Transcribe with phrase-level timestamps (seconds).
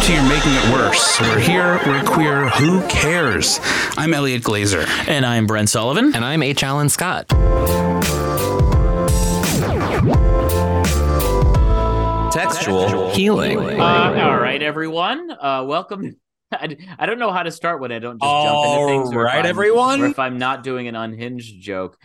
[0.00, 1.20] Welcome to You're Making It Worse.
[1.20, 3.60] We're here, we're queer, who cares?
[3.98, 4.86] I'm Elliot Glazer.
[5.06, 6.14] And I'm Brent Sullivan.
[6.14, 6.62] And I'm H.
[6.62, 7.28] Alan Scott.
[12.32, 13.58] Textual healing.
[13.78, 15.30] Uh, all right, everyone.
[15.32, 16.16] Uh, welcome.
[16.50, 19.10] I, I don't know how to start when I don't just jump into things.
[19.10, 20.00] All right, if everyone.
[20.00, 21.98] Or if I'm not doing an unhinged joke,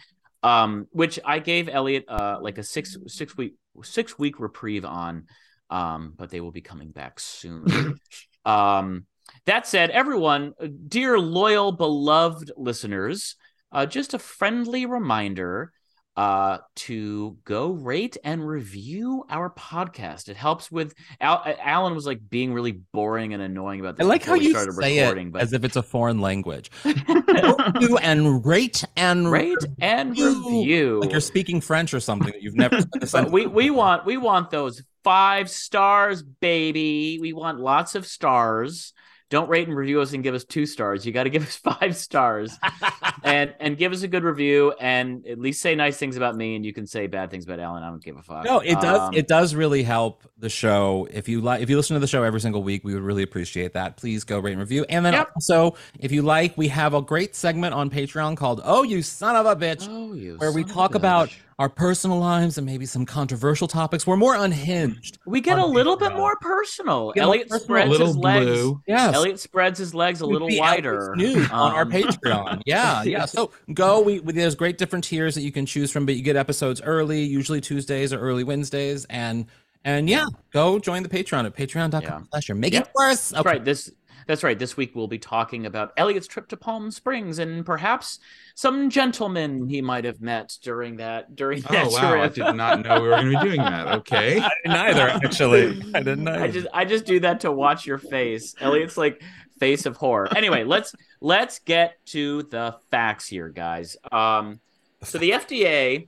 [0.43, 5.27] um, which I gave Elliot uh, like a six six week six week reprieve on,
[5.69, 7.99] um, but they will be coming back soon.
[8.45, 9.05] um,
[9.45, 10.53] that said, everyone,
[10.87, 13.35] dear loyal, beloved listeners,
[13.71, 15.71] uh, just a friendly reminder
[16.17, 20.29] uh, to go rate and review our podcast.
[20.29, 24.23] It helps with Al- Alan was like being really boring and annoying about I like
[24.23, 26.71] how we you started say recording, it but as if it's a foreign language.
[26.85, 31.01] Review and rate and rate and review.
[31.01, 32.79] like you're speaking French or something that you've never.
[32.79, 37.19] said a But we we want we want those five stars, baby.
[37.21, 38.91] We want lots of stars.
[39.31, 41.05] Don't rate and review us and give us two stars.
[41.05, 42.55] You got to give us five stars,
[43.23, 46.55] and and give us a good review, and at least say nice things about me.
[46.55, 47.83] And you can say bad things about Alan.
[47.83, 48.45] I don't give a fuck.
[48.45, 48.99] No, it does.
[49.01, 51.07] Um, it does really help the show.
[51.11, 53.23] If you like, if you listen to the show every single week, we would really
[53.23, 53.97] appreciate that.
[53.97, 54.85] Please go rate and review.
[54.89, 55.29] And then Yep.
[55.35, 59.35] also, if you like, we have a great segment on Patreon called "Oh, you son
[59.35, 61.37] of a bitch," Oh, you where we son of a talk about bitch.
[61.57, 64.05] Our personal lives and maybe some controversial topics.
[64.05, 65.19] We're more unhinged.
[65.25, 67.13] We get a little bit more personal.
[67.13, 67.63] Get a little Elliot personal.
[67.87, 68.45] spreads his legs.
[68.45, 68.81] blue.
[68.87, 69.15] Yes.
[69.15, 72.61] Elliot spreads his legs a little wider Elvis News on our Um, Patreon.
[72.65, 73.25] Yeah, yeah.
[73.25, 74.01] So go.
[74.01, 76.81] We, we there's great different tiers that you can choose from, but you get episodes
[76.81, 79.45] early, usually Tuesdays or early Wednesdays, and
[79.85, 82.19] and yeah, go join the Patreon at patreon.com Yeah.
[82.31, 82.73] slash Yep.
[82.73, 83.29] it worse.
[83.29, 83.63] That's right.
[83.63, 83.91] This
[84.27, 84.57] that's right.
[84.57, 88.19] This week we'll be talking about Elliot's trip to Palm Springs and perhaps
[88.57, 92.21] some gentleman he might have met during that during that Oh, wow.
[92.21, 93.87] I did not know we were going to be doing that.
[93.99, 94.41] Okay.
[94.65, 95.81] Neither actually.
[95.93, 96.33] I didn't know.
[96.33, 98.55] I just I just do that to watch your face.
[98.61, 99.21] Elliot's like
[99.59, 100.29] face of horror.
[100.35, 103.97] Anyway, let's let's get to the facts here, guys.
[104.11, 104.61] Um
[105.03, 106.07] so the FDA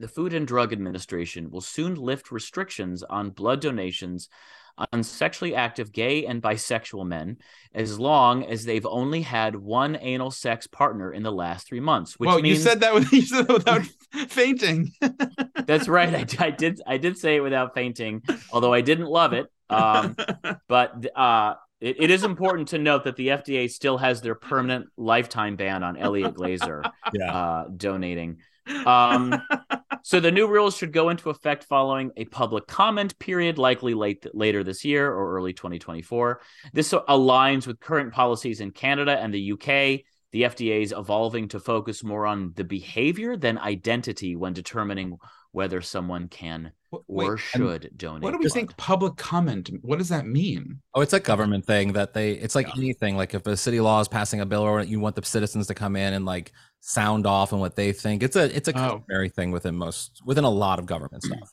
[0.00, 4.28] the Food and Drug Administration will soon lift restrictions on blood donations
[4.92, 7.38] on sexually active gay and bisexual men
[7.74, 12.18] as long as they've only had one anal sex partner in the last three months.
[12.18, 13.82] Which well, means you said that with, you said that without
[14.28, 14.92] fainting.
[15.66, 16.14] That's right.
[16.40, 16.80] I, I did.
[16.86, 19.46] I did say it without fainting, although I didn't love it.
[19.70, 20.16] Um,
[20.68, 24.86] but uh, it, it is important to note that the FDA still has their permanent
[24.96, 27.34] lifetime ban on Elliot Glazer Yeah.
[27.36, 28.38] uh, donating.
[28.86, 29.42] Um,
[30.06, 34.26] so the new rules should go into effect following a public comment period, likely late
[34.34, 36.42] later this year or early 2024.
[36.74, 40.04] This aligns with current policies in Canada and the UK.
[40.32, 45.16] The FDA is evolving to focus more on the behavior than identity when determining
[45.52, 46.72] whether someone can
[47.08, 48.24] Wait, or should donate.
[48.24, 48.52] what do we blood.
[48.52, 49.70] think public comment?
[49.80, 50.80] What does that mean?
[50.94, 52.32] Oh, it's a government thing that they.
[52.32, 53.16] It's like anything.
[53.16, 55.74] Like if a city law is passing a bill, or you want the citizens to
[55.74, 56.52] come in and like
[56.86, 58.22] sound off on what they think.
[58.22, 59.28] It's a it's a Oh.
[59.34, 61.50] thing within most within a lot of government stuff.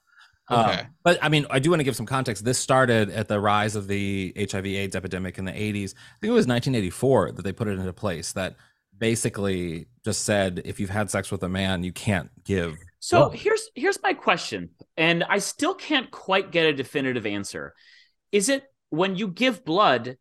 [0.50, 0.88] Um, Okay.
[1.04, 2.44] but I mean, I do want to give some context.
[2.44, 5.94] This started at the rise of the HIV/AIDS epidemic in the 80s.
[5.96, 8.34] I think it was 1984 that they put it into place.
[8.34, 8.58] That
[8.98, 12.78] basically just said if you've had sex with a man, you can't give.
[13.00, 13.36] So blood.
[13.38, 17.74] here's here's my question, and I still can't quite get a definitive answer.
[18.34, 20.18] Is it when you give blood,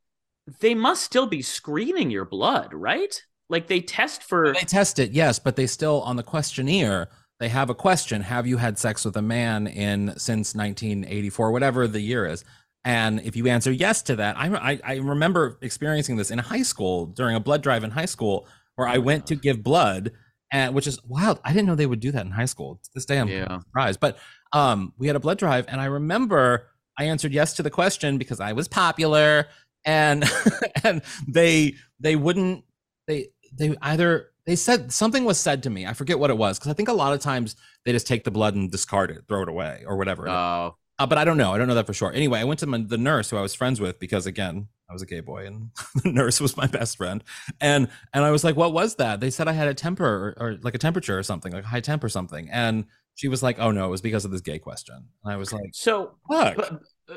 [0.60, 3.20] they must still be screening your blood, right?
[3.50, 7.08] Like they test for They test it, yes, but they still on the questionnaire
[7.40, 11.88] they have a question: Have you had sex with a man in since 1984, whatever
[11.88, 12.44] the year is?
[12.84, 16.62] And if you answer yes to that, I, I, I remember experiencing this in high
[16.62, 20.12] school during a blood drive in high school where I went to give blood,
[20.52, 21.40] and which is wild.
[21.42, 22.78] I didn't know they would do that in high school.
[22.82, 23.58] To this day, I'm Yeah.
[23.60, 24.00] surprised.
[24.00, 24.18] But
[24.52, 26.68] um, we had a blood drive, and I remember
[26.98, 29.46] I answered yes to the question because I was popular,
[29.86, 30.24] and
[30.84, 32.64] and they they wouldn't
[33.08, 35.86] they they either they said something was said to me.
[35.86, 38.24] I forget what it was because I think a lot of times they just take
[38.24, 40.28] the blood and discard it, throw it away, or whatever.
[40.28, 41.52] Oh, Uh, but I don't know.
[41.52, 42.12] I don't know that for sure.
[42.12, 44.92] Anyway, I went to my, the nurse who I was friends with because again, I
[44.92, 45.70] was a gay boy and
[46.02, 47.22] the nurse was my best friend.
[47.60, 50.48] And and I was like, "What was that?" They said I had a temper or,
[50.48, 52.48] or like a temperature or something, like a high temp or something.
[52.50, 55.36] And she was like, "Oh no, it was because of this gay question." And I
[55.36, 56.54] was like, so uh,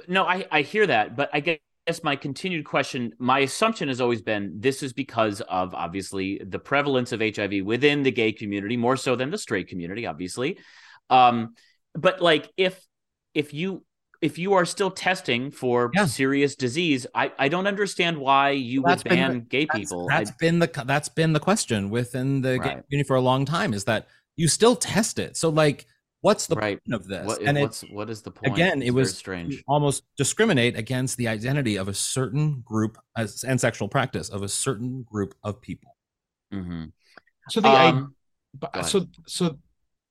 [0.07, 1.59] no, I, I hear that, but I guess
[2.03, 7.11] my continued question, my assumption has always been this is because of obviously the prevalence
[7.11, 10.57] of HIV within the gay community, more so than the straight community, obviously.
[11.09, 11.55] Um,
[11.93, 12.81] but like if
[13.33, 13.83] if you
[14.21, 16.05] if you are still testing for Yeah.
[16.05, 20.07] serious disease, I, I don't understand why you would ban the- gay That's- people.
[20.07, 23.43] That's I- been the that's been the question within the gay community for a long
[23.43, 24.07] time is that
[24.37, 25.35] you still test it.
[25.35, 25.85] So like,
[26.23, 26.79] what's the right.
[26.83, 27.27] point of this?
[27.27, 28.53] What, and it, what's the point?
[28.53, 29.63] again, It's it was strange.
[29.67, 34.49] almost discriminate against the identity of a certain group as, and sexual practice of a
[34.49, 35.95] certain group of people.
[36.51, 36.85] hmm
[37.49, 38.15] So the Um,
[38.59, 38.91] but- go ahead.
[38.91, 39.59] so so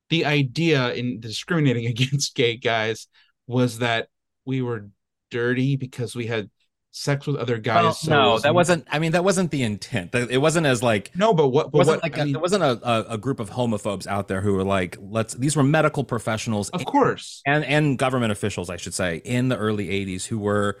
[0.09, 3.07] the idea in discriminating against gay guys
[3.47, 4.07] was that
[4.45, 4.89] we were
[5.31, 6.49] dirty because we had
[6.93, 7.83] sex with other guys.
[7.83, 8.87] Well, so no, that wasn't.
[8.89, 10.15] I mean, that wasn't the intent.
[10.15, 11.11] It wasn't as like.
[11.15, 11.71] no, but what?
[11.71, 12.03] But wasn't what?
[12.03, 14.63] like I a, mean, there wasn't a, a, group of homophobes out there who were
[14.63, 15.33] like, let's.
[15.33, 17.41] These were medical professionals, of course.
[17.45, 20.79] and and government officials, I should say, in the early '80s, who were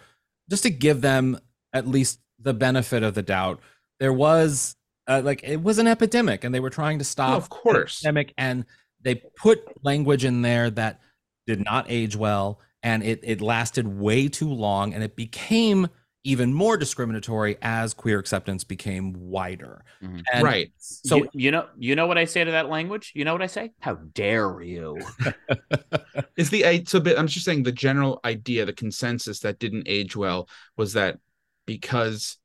[0.49, 1.39] just to give them
[1.73, 3.59] at least the benefit of the doubt.
[3.99, 4.75] There was
[5.07, 7.37] uh, like it was an epidemic, and they were trying to stop.
[7.37, 7.99] of course.
[7.99, 8.65] the epidemic, and
[9.01, 11.01] they put language in there that
[11.47, 15.89] did not age well, and it it lasted way too long, and it became
[16.23, 19.83] even more discriminatory as queer acceptance became wider.
[20.01, 20.23] Mhm.
[20.31, 20.71] And right.
[20.77, 23.11] So you, you know you know what I say to that language?
[23.13, 23.71] You know what I say?
[23.79, 24.97] How dare you?
[26.37, 26.99] Is the i- so?
[26.99, 30.47] But I'm just saying the general idea, the consensus that didn't age well
[30.77, 31.17] was that
[31.65, 32.37] because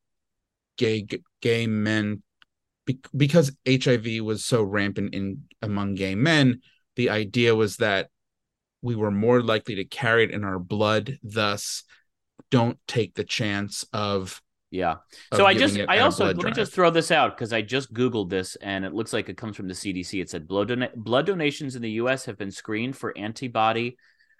[0.76, 1.06] gay
[1.40, 2.22] gay men
[3.16, 6.62] because HIV was so rampant in among gay men,
[6.96, 8.08] the idea was that
[8.80, 11.18] we were more likely to carry it in our blood.
[11.22, 11.84] Thus,
[12.50, 14.40] don't take the chance of.
[14.70, 14.96] Yeah.
[15.34, 17.92] So I just, I also let blood me just throw this out because I just
[17.94, 20.20] Googled this and it looks like it comes from the CDC.
[20.20, 23.96] It said blood, dona- blood donations in the US have been screened for antibody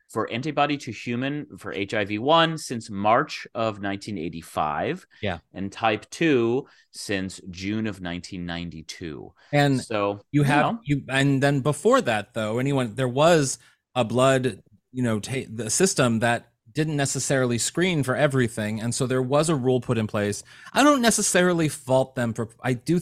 [0.08, 5.06] for antibody to human for HIV 1 since March of 1985.
[5.20, 5.38] Yeah.
[5.52, 9.32] And type 2 since June of 1992.
[9.52, 13.58] and so you have know, you and then before that though anyone there was
[13.94, 14.62] a blood
[14.92, 19.48] you know ta- the system that didn't necessarily screen for everything and so there was
[19.48, 23.00] a rule put in place i don't necessarily fault them for i do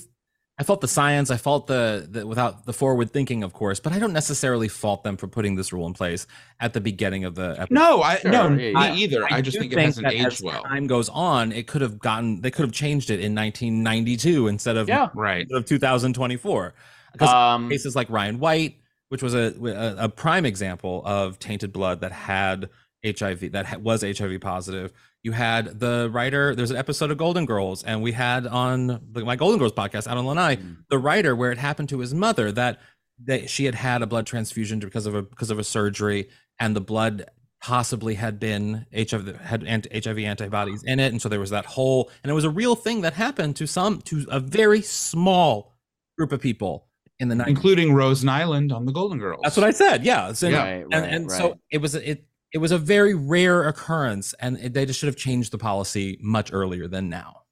[0.58, 3.93] i fault the science i fault the, the without the forward thinking of course but
[3.93, 6.26] i don't necessarily fault them for putting this rule in place
[6.58, 8.94] at the beginning of the episode No, I Sure, no, yeah, me yeah.
[8.94, 9.25] either.
[9.31, 10.62] I, just do think it hasn't that aged as well.
[10.62, 14.78] time goes on it could have gotten they could have changed it in 1992 instead
[14.78, 15.11] of yeah.
[15.14, 15.46] Right.
[15.52, 16.75] of 2024
[17.12, 18.76] because Um, cases like Ryan White,
[19.11, 22.70] which was a, a, a prime example of tainted blood that had
[23.06, 24.93] HIV, that was HIV positive.
[25.23, 29.37] You had the writer, there's an episode of Golden Girls, and we had on my
[29.37, 30.76] Golden Girls podcast, Adam Lanai, Mhm.
[30.90, 32.81] the writer, where it happened to his mother that,
[33.25, 36.28] that she had had a blood transfusion because of a because of a surgery,
[36.61, 37.25] and the blood
[37.62, 41.64] possibly had been HIV had anti- HIV antibodies in it, and so there was that
[41.66, 45.73] whole, and it was a real thing that happened to some to a very small
[46.19, 46.87] group of people
[47.19, 47.49] in the 90s.
[47.49, 49.40] including Rose Nylund on the Golden Girls.
[49.42, 50.04] That's what I said.
[50.04, 50.33] Yeah.
[50.35, 50.62] So, Yeah.
[50.62, 51.37] Right, and, and right.
[51.38, 55.17] so it was it it was a very rare occurrence, and they just should have
[55.17, 57.43] changed the policy much earlier than now.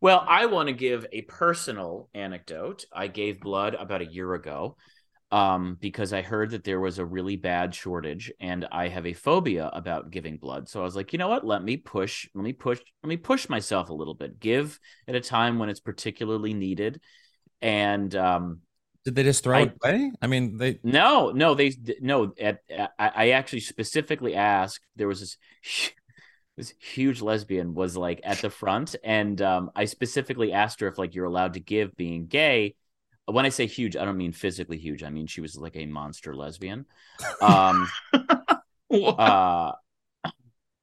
[0.00, 2.84] Well, I want to give a personal anecdote.
[2.92, 4.76] I gave blood about a year ago
[5.30, 9.14] um, because I heard that there was a really bad shortage, and I have a
[9.14, 10.68] phobia about giving blood.
[10.68, 11.46] So I was like, you know what?
[11.46, 12.28] Let me push.
[12.34, 12.80] Let me push.
[13.02, 14.38] Let me push myself a little bit.
[14.38, 14.78] Give
[15.08, 17.00] at a time when it's particularly needed.
[17.62, 18.60] And um,
[19.04, 20.12] Did they just throw I- it away?
[20.20, 22.32] I mean, they no, no, they no.
[22.40, 22.60] At,
[22.98, 24.80] I, I actually specifically asked.
[24.96, 25.36] There was this
[26.56, 30.98] this huge lesbian was like at the front, and um, I specifically asked her if
[30.98, 32.76] like you're allowed to give being gay.
[33.26, 35.02] When I say huge, I don't mean physically huge.
[35.02, 36.86] I mean she was like a monster lesbian.
[37.40, 37.88] Um,
[38.92, 39.72] uh,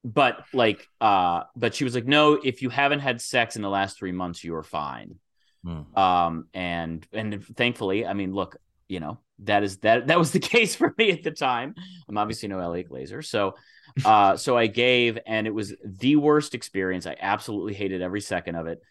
[0.04, 3.70] but like, uh, but she was like, no, if you haven't had sex in the
[3.70, 5.20] last three months, you are fine
[5.64, 5.98] Hmm.
[5.98, 8.56] um and and thankfully i mean look
[8.88, 11.76] you know that is that that was the case for me at the time.
[12.08, 13.56] I'm obviously no Elliot Glazer, so
[14.06, 17.08] uh, so I gave, and it was the worst experience.
[17.08, 18.82] I absolutely hated every second of it.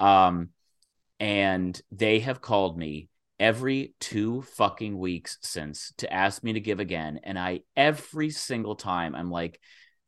[0.00, 0.50] Um,
[1.20, 3.08] and they have called me
[3.40, 8.76] every two fucking weeks since to ask me to give again, and I every single
[8.76, 9.60] time I'm like,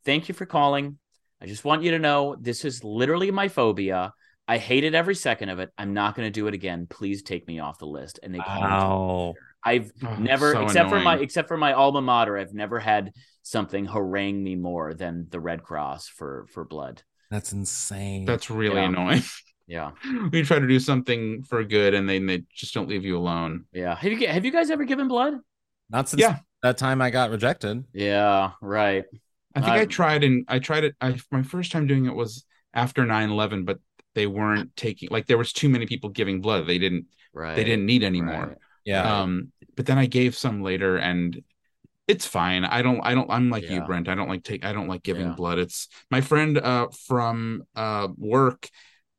[0.05, 0.99] "Thank you for calling.
[1.43, 4.15] I just want you to know this is literally my phobia."
[4.51, 5.71] I hated every second of it.
[5.79, 6.87] I'm not going to do it again.
[6.91, 8.19] Please take me off the list.
[8.23, 9.35] And they call me Wow.
[9.65, 13.13] I've Oh, never, so except for my, except for my alma mater, I've never had
[13.43, 17.03] something harangue me more than the Red Cross for for blood.
[17.31, 18.25] That's insane.
[18.25, 18.89] That's really Yeah.
[18.89, 19.23] annoying.
[19.69, 19.93] Yeah,
[20.33, 23.67] we try to do something for good and then they just don't leave you alone.
[23.73, 23.95] yeah.
[23.95, 25.35] Have you have you guys ever given blood?
[25.91, 26.39] not since Yeah.
[26.65, 27.85] that time I got rejected.
[27.93, 29.05] Yeah, right.
[29.55, 30.97] I think I I- tried and I tried it.
[31.01, 33.79] I my first time doing it was after 9-11, but
[34.15, 36.67] they weren't taking like there was too many people giving blood.
[36.67, 37.55] They didn't Right.
[37.55, 38.47] they didn't need anymore.
[38.49, 38.59] Right.
[38.85, 39.23] Yeah.
[39.23, 41.41] Um, but then I gave some later and
[42.09, 42.65] it's fine.
[42.65, 44.09] I don't I don't I'm like you, Brent.
[44.09, 45.35] I don't like take I don't like giving Yeah.
[45.35, 45.59] blood.
[45.61, 48.69] It's my friend uh from uh work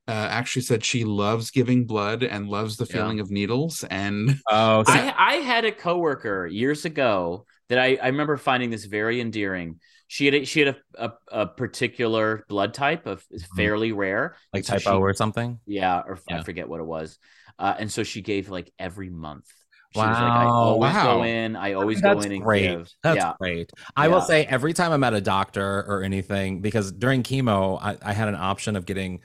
[0.10, 2.94] uh actually said she loves giving blood and loves the Yeah.
[2.98, 7.98] feeling of needles and oh, so- I I had a coworker years ago that I
[8.04, 9.80] I remember finding this very endearing.
[10.08, 13.24] She had a, she had a, a, a particular blood type of
[13.56, 15.58] fairly rare, like so typo she- or something.
[15.66, 17.18] Yeah, or I forget what it was.
[17.58, 19.48] Uh, and so she gave like every month.
[19.94, 21.18] She was like, I always Wow.
[21.18, 21.56] go in.
[21.56, 22.64] I always go in and great.
[22.64, 22.90] give.
[23.04, 23.72] That's yeah, great.
[23.96, 27.98] I will say every time I'm at a doctor or anything, because during chemo, I,
[28.02, 29.20] I had an option of getting,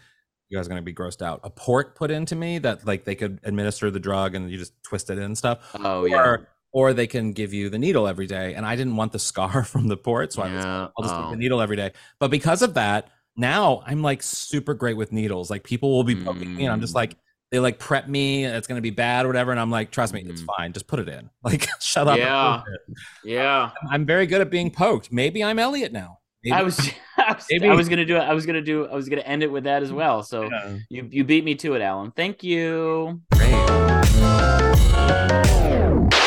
[0.48, 3.04] you guys are going to be grossed out, a port put into me that like
[3.04, 5.70] they could administer the drug and you just twist it in and stuff.
[5.82, 6.36] Oh or, yeah.
[6.76, 8.52] Or they can give you the needle every day.
[8.52, 10.32] And I didn't want the scar from the port.
[10.34, 11.30] So I was I'll just take Oh.
[11.30, 11.92] the needle every day.
[12.20, 15.50] But because of that, now I'm like super great with needles.
[15.50, 16.96] Like people will be poking me, and I'm just Mm.
[17.02, 17.16] like,
[17.50, 19.52] they like prep me, it's gonna be bad or whatever.
[19.52, 20.46] And I'm like, trust me, it's Mm.
[20.58, 20.72] fine.
[20.74, 21.30] Just put it in.
[21.42, 22.18] Like, shut up.
[22.18, 22.62] Yeah.
[22.64, 23.32] put it in.
[23.32, 23.70] Yeah.
[23.90, 25.10] I'm very good at being poked.
[25.10, 26.18] Maybe I'm Elliot now.
[26.44, 26.78] Maybe I was,
[27.16, 28.20] I was, Maybe- I was gonna do it.
[28.20, 28.86] I was gonna do.
[28.86, 30.22] I was gonna end it with that as well.
[30.22, 30.76] So Yeah.
[30.90, 32.10] you you beat me to it, Alan.
[32.12, 33.22] Thank you.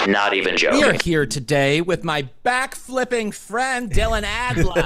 [0.09, 0.71] Not even Joe.
[0.71, 4.73] We are here today with my back flipping friend Dylan Adler.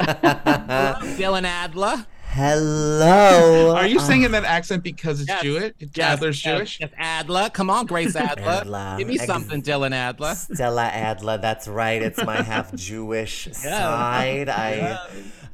[1.17, 2.05] Dylan Adler.
[2.25, 3.73] Hello.
[3.75, 5.41] Are you Uh, saying in that accent because it's Yes.
[5.43, 5.73] Jewish?
[5.79, 6.77] Yes, Adler's yes, Jewish?
[6.81, 7.49] yes, Adler.
[7.53, 8.49] Come on, Grace Adler.
[8.61, 8.95] Adler.
[8.97, 10.35] Give me Ex- something, Dylan Adler.
[10.35, 11.37] Stella Adler.
[11.37, 12.01] That's right.
[12.01, 14.49] It's my half Jewish side.
[14.49, 14.99] I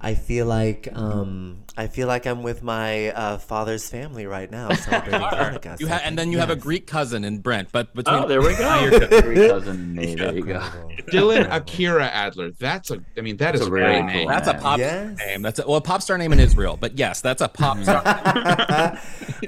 [0.02, 4.70] I feel like um I feel like I'm with my uh, father's family right now
[4.74, 5.80] celebrating Hanukkah.
[5.80, 6.56] You so have, and then you have a.
[6.60, 7.70] Greek cousin in Brent.
[7.72, 8.80] But between Oh, there we go.
[8.82, 9.24] you're good.
[9.24, 10.16] Great cousin and me.
[10.20, 10.60] There you go.
[11.12, 12.52] Dylan Akira Adler.
[12.52, 14.28] That's a I mean that is That's a a really great cool name.
[14.28, 15.18] That's a pop Yes.
[15.20, 15.42] name.
[15.42, 16.78] That's a, well, a pop star name in Israel.
[16.80, 18.02] But yes, that's a pop star.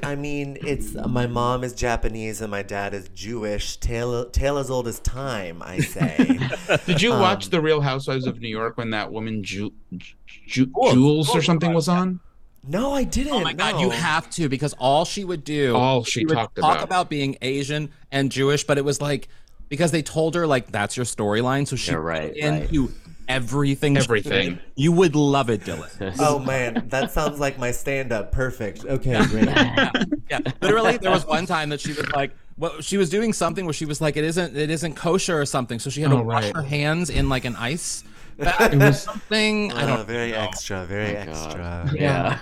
[0.02, 3.76] I mean, it's my mom is Japanese and my dad is Jewish.
[3.76, 6.38] Tale, tale as old as time, I say.
[6.86, 9.72] Did you Um, watch The Real Housewives of New York when that woman Ju-
[10.46, 12.20] Ju- Jules or something was on?
[12.66, 13.32] No, I didn't.
[13.32, 16.56] Oh my god, you have to because all she would do, All she would talked
[16.56, 16.84] talk about.
[16.84, 19.28] about being Asian and Jewish, but it was like
[19.68, 22.92] because they told her like that's your storyline, so she Yeah, right, it into
[23.28, 23.96] everything.
[23.96, 24.50] Everything.
[24.50, 24.58] did.
[24.76, 26.14] You would love it, Dylan.
[26.20, 28.32] Oh man, that sounds like my stand-up.
[28.32, 28.84] Perfect.
[28.84, 29.46] Okay, great.
[30.30, 33.64] yeah, literally, there was one time that she was like, well, She was doing something
[33.64, 36.18] where she was like, "It isn't, it isn't kosher or something," so she had to
[36.18, 36.54] Oh, wash right.
[36.56, 38.04] her hands in like an ice.
[38.38, 39.72] That was something.
[39.72, 40.38] I Uh, don't very know.
[40.38, 40.84] extra.
[40.86, 41.90] Very extra.
[41.94, 42.38] Yeah.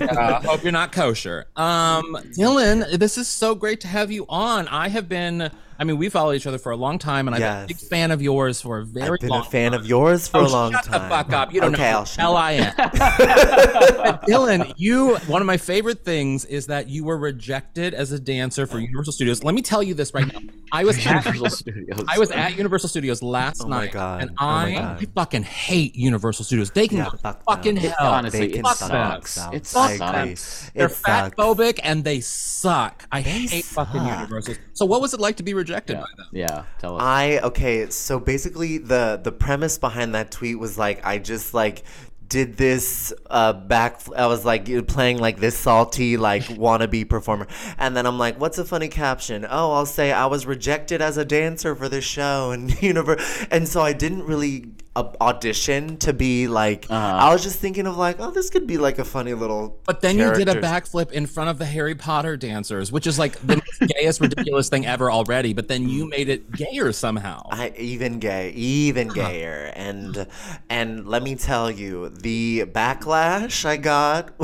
[0.00, 1.46] uh, hope you're not kosher.
[1.56, 4.68] Um, Dylan, this is so great to have you on.
[4.68, 7.40] I have been, I mean, we followed each other for a long time, and I've
[7.40, 9.72] been a big fan of yours for a very long I've been long a fan
[9.72, 9.80] time.
[9.80, 10.82] of yours for Oh, a long time.
[10.84, 11.52] shut the fuck up!
[11.52, 12.36] You don't okay, know I'll who shut the hell.
[12.36, 14.18] I am.
[14.28, 15.16] Dylan, you.
[15.26, 19.12] One of my favorite things is that you were rejected as a dancer for Universal
[19.14, 19.42] Studios.
[19.44, 20.40] Let me tell you this right now.
[20.72, 22.04] I was at Universal Studios.
[22.08, 24.22] I was at Universal Studios last Oh my night, God.
[24.22, 25.02] and Oh my I, God.
[25.02, 26.70] I fucking hate Universal Studios.
[26.70, 27.92] They can Yeah, go fuck fucking them.
[27.98, 28.12] hell.
[28.12, 29.30] Honestly, They it can sucks.
[29.32, 29.54] suck.
[29.54, 30.70] It I sucks.
[30.74, 31.36] They're It fat sucks.
[31.36, 33.06] phobic and they suck.
[33.12, 34.58] I hate fucking suck.
[34.74, 34.78] Universals.
[34.78, 36.00] So what was it like to be rejected Yeah.
[36.00, 36.26] by them?
[36.32, 36.64] yeah.
[36.78, 37.02] Tell us.
[37.02, 41.84] I okay, so basically the the premise behind that tweet was like I just like
[42.26, 47.46] did this uh back I was like playing like this salty like wannabe performer
[47.78, 51.18] and then I'm like what's a funny caption oh I'll say I was rejected as
[51.18, 54.64] a dancer for this show and universe and so I didn't really
[54.96, 57.16] uh, audition to be like Uh-huh.
[57.26, 60.00] I was just thinking of like oh this could be like a funny little But
[60.00, 63.34] then you did a backflip in front of the Harry Potter dancers, which is like
[63.46, 63.60] the
[63.98, 65.52] gayest, ridiculous thing ever already.
[65.52, 67.48] But then you made it gayer somehow.
[67.50, 70.26] I even gay, even gayer, and
[70.70, 74.32] and let me tell you, the backlash I got,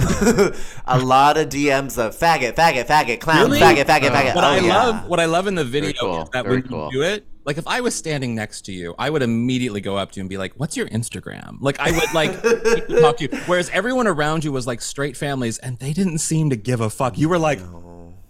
[0.87, 3.61] a lot of DMs of faggot, faggot, faggot, clown, Really?
[3.61, 4.35] faggot, faggot, faggot.
[4.35, 4.77] What oh, I yeah.
[4.77, 6.23] love, what I love in the video cool.
[6.23, 6.87] is that Very when cool.
[6.93, 9.97] you do it, like if I was standing next to you, I would immediately go
[9.97, 12.33] up to you and be like, "What's your Instagram?" Like I would like
[13.01, 13.39] talk to you.
[13.47, 16.91] Whereas everyone around you was like straight families, and they didn't seem to give a
[16.91, 17.17] fuck.
[17.19, 17.61] You were like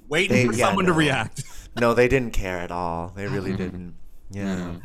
[0.09, 1.43] waiting They- for yeah, someone to react.
[1.79, 3.13] No, they didn't care at all.
[3.15, 3.95] They really didn't.
[4.31, 4.77] Yeah.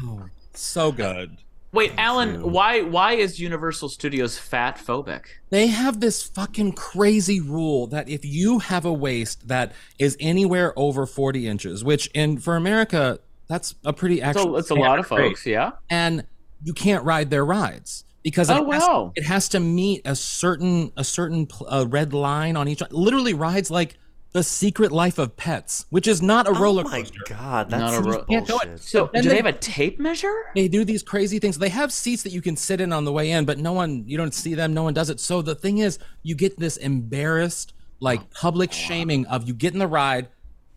[0.53, 1.38] so good.
[1.72, 5.24] Wait, Alan, why why is Universal Studios fat phobic?
[5.50, 10.74] They have this fucking crazy rule that if you have a waist that is anywhere
[10.77, 14.99] over 40 inches, which in for America, that's a pretty So actual it's a lot
[14.99, 15.71] of standard folks, yeah.
[15.89, 16.25] and
[16.63, 19.11] you can't ride their rides because Oh, it, has, wow.
[19.15, 23.33] it has to meet a certain a certain pl- uh, red line on each literally
[23.33, 23.97] rides like
[24.31, 27.93] the secret life of pets which is not a roller Oh my god, that's Not
[27.93, 28.65] a some ro- Can't do it.
[28.67, 28.79] bullshit.
[28.81, 30.33] So do they then- have a tape measure?
[30.55, 33.11] they do these crazy things they have seats that you can sit in on the
[33.13, 35.55] way in but no one you don't see them no one does it so the
[35.55, 40.27] thing is you get this embarrassed like public shaming of you get in the ride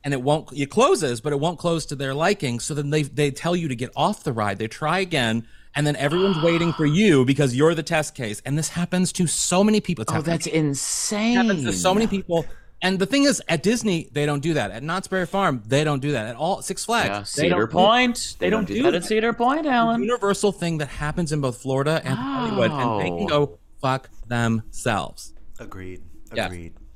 [0.08, 3.02] and it won't it closes but it won't close to their liking so then they
[3.02, 5.46] they tell you to get off the ride they try again
[5.76, 9.26] and then everyone's waiting for you because you're the test case and this happens to
[9.26, 11.36] so many people It's Oh, happened- that's insane.
[11.36, 12.46] happens to so many people
[12.80, 15.84] and the thing is at disney they don't do that at knott's berry farm they
[15.84, 18.36] don't do that at all six flags Yeah, they Cedar don't Point.
[18.38, 19.04] They, don't, don't do do that at.
[19.04, 20.02] Cedar Point, Alan.
[20.02, 25.34] universal thing that happens in both Florida and Hollywood, and they can go fuck themselves.
[25.58, 26.02] Agreed.
[26.34, 26.48] Yeah.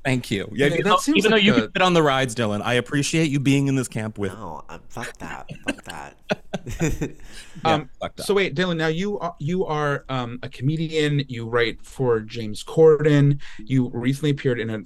[0.05, 0.11] Agreed.
[0.11, 0.49] Thank you.
[0.53, 2.61] Yeah, Yeah, even though, seems even though you a- can fit on the rides, Dylan,
[2.61, 4.33] I appreciate you being in this camp with.
[4.33, 5.49] No, uh, fuck that.
[5.65, 6.15] fuck that.
[7.65, 8.23] Um, fuck that.
[8.25, 8.77] so wait, Dylan.
[8.77, 11.23] Now you are you are um, a comedian.
[11.27, 13.39] You write for James Corden.
[13.59, 14.79] You recently appeared in a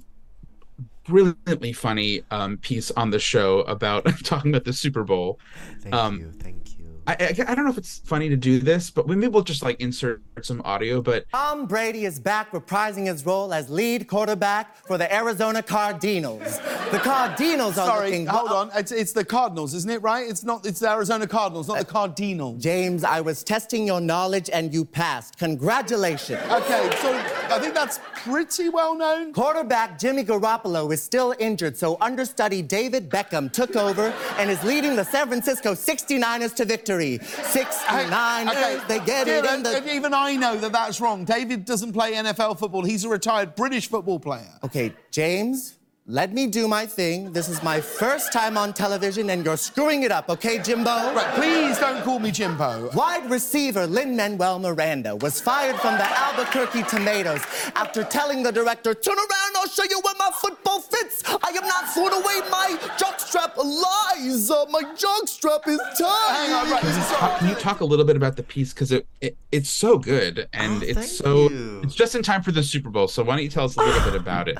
[1.04, 5.40] brilliantly funny um, piece on the show about talking about the Super Bowl.
[5.80, 6.32] Thank Um, you.
[6.40, 6.77] Thank you.
[7.08, 9.62] I, I I don't know if it's funny to do this, but maybe we'll just
[9.62, 11.00] like insert some audio.
[11.00, 16.58] But Tom Brady is back reprising his role as lead quarterback for the Arizona Cardinals.
[16.90, 18.26] The Cardinals are Sorry, looking.
[18.26, 18.70] hold on.
[18.74, 20.02] It's, it's the Cardinals, isn't it?
[20.02, 20.28] Right?
[20.28, 20.66] It's not.
[20.66, 22.62] It's the Arizona Cardinals, not the uh, Cardinals.
[22.62, 25.38] James, I was testing your knowledge and you passed.
[25.38, 26.40] Congratulations.
[26.50, 29.32] Okay, so I think that's pretty well known.
[29.32, 34.96] Quarterback Jimmy Garoppolo is still injured, so understudy David Beckham took over and is leading
[34.96, 37.18] the San Francisco 69ers to victory.
[37.18, 39.94] 69ers, they get it in the.
[39.94, 41.24] Even I know that that's wrong.
[41.24, 42.84] David doesn't play NFL football.
[42.84, 44.48] He's a retired British football player.
[44.62, 45.77] Okay, James,
[46.10, 47.32] let me do my thing.
[47.32, 51.12] This is my first time on television and you're screwing it up, okay, Jimbo?
[51.14, 52.88] Right, please don't call me Jimbo.
[52.94, 57.42] Wide receiver Lin Manuel Miranda was fired from the Albuquerque Tomatoes
[57.76, 61.22] after telling the director, Turn around, I'll show you where my football fits.
[61.26, 63.56] I am not throwing away my jockstrap.
[63.58, 66.30] Lies, uh, my jockstrap is tight.
[66.30, 66.80] Hang on, right.
[66.80, 69.36] can you talk, can you talk a little bit about the piece because it, it
[69.52, 71.80] it's so good and Oh, it's thank so you.
[71.84, 73.08] it's just in time for the Super Bowl.
[73.08, 74.56] So why don't you tell us a little bit about it?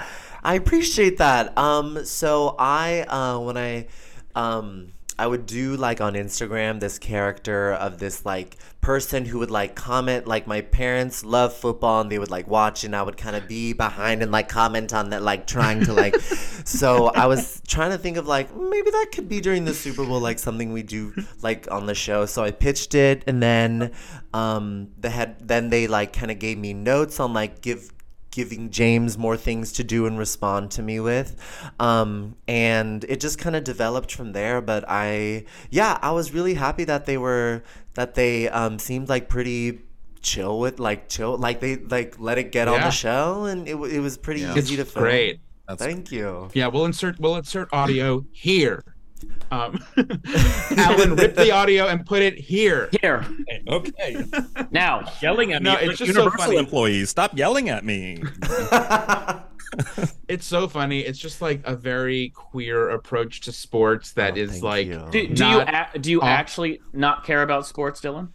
[0.48, 1.58] I appreciate that.
[1.58, 3.86] Um, so I, uh, when I,
[4.34, 9.50] um, I would do like on Instagram this character of this like person who would
[9.50, 13.18] like comment like my parents love football and they would like watch and I would
[13.18, 17.26] kind of be behind and like comment on that like trying to like so I
[17.26, 20.38] was trying to think of like maybe that could be during the Super Bowl like
[20.38, 23.90] something we do like on the show so I pitched it and then
[24.32, 27.92] um the head then they like kind of gave me notes on like give
[28.38, 31.34] giving James more things to do and respond to me with.
[31.80, 34.60] Um, and it just kind of developed from there.
[34.62, 37.62] But I, yeah, I was really happy that they were,
[37.94, 39.80] that they um, seemed like pretty
[40.22, 43.44] chill with, like, chill, like they, like, let it get on the show.
[43.44, 45.02] And it, it was pretty It's easy to film.
[45.02, 45.40] great.
[45.76, 46.48] Thank you.
[46.54, 48.82] Yeah, we'll insert we'll insert audio here.
[49.50, 49.82] Um,
[50.76, 52.88] Alan, rip the audio and put it here.
[53.00, 53.24] Here.
[53.68, 54.22] Okay.
[54.70, 55.10] Now.
[55.22, 55.78] yelling at No, me.
[55.78, 56.56] it's like just so Universal funny.
[56.58, 58.22] employees, stop yelling at me.
[60.28, 61.00] It's so funny.
[61.00, 65.06] It's just like a very queer approach to sports that Oh, is like you.
[65.10, 68.28] Do, do you a, do you off- actually not care about sports, Dylan?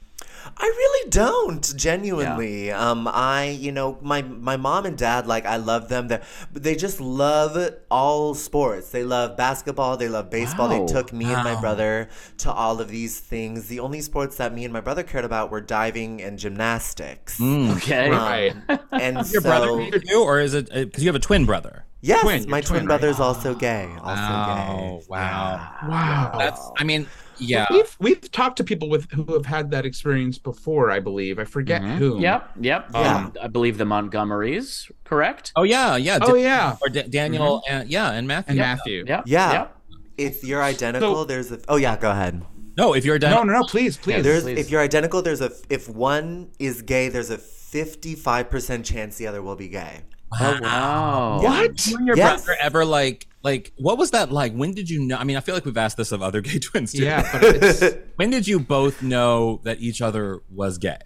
[0.58, 2.72] I really don't, genuinely.
[2.72, 6.08] Um, I, you know, my my mom and dad, like, I love them.
[6.08, 6.20] They
[6.52, 8.90] they just love all sports.
[8.90, 9.98] They love basketball.
[9.98, 10.70] They love baseball.
[10.70, 10.86] Wow.
[10.86, 13.68] They took me and my brother to all of these things.
[13.68, 17.40] The only sports that me and my brother cared about were diving and gymnastics.
[17.42, 18.10] Okay.
[18.10, 18.54] Um, Right.
[18.92, 21.86] and Your so, brother too, or is it because you have a twin brother?
[22.02, 22.88] yes, Twin, my you're twin, twin, right?
[23.00, 23.88] brother's also gay.
[24.04, 25.06] Also Oh, gay.
[25.08, 25.76] wow.
[25.88, 26.32] wow.
[26.38, 26.60] That's.
[26.78, 27.68] I mean, yeah.
[27.70, 30.92] We've we've talked to people with who have had that experience before.
[30.92, 31.98] I believe I forget mm-hmm.
[31.98, 32.20] who.
[32.20, 32.52] Yep.
[32.62, 32.96] Yep.
[32.96, 33.16] Um, yeah.
[33.16, 35.52] Um, I believe the Montgomerys, correct?
[35.56, 36.20] Oh yeah, yeah.
[36.22, 36.78] Oh yeah.
[36.82, 37.76] Or Da- Daniel, mm-hmm.
[37.82, 38.52] and, yeah, and Matthew.
[38.52, 38.76] And Yeah.
[38.76, 39.06] Matthew.
[39.08, 39.24] Yep.
[39.26, 39.52] Yeah.
[39.54, 39.78] Yep.
[40.18, 41.60] If you're identical, there's a.
[41.68, 42.46] Oh yeah, go ahead.
[42.78, 43.32] No, if you're done.
[43.32, 43.64] No, no, no.
[43.66, 44.24] Please, please.
[44.24, 44.58] There's please.
[44.58, 49.42] if you're identical, there's a if one is gay, there's a 55% chance the other
[49.42, 50.02] will be gay.
[50.40, 51.42] Oh wow.
[51.42, 51.86] what?
[51.88, 52.46] You and your Yes.
[52.46, 54.54] brother ever like Like, what was that like?
[54.54, 55.18] When did you know?
[55.18, 57.04] I mean, I feel like we've asked this of other gay twins too.
[57.04, 61.00] Yeah, but it's when did you both know that each other was gay?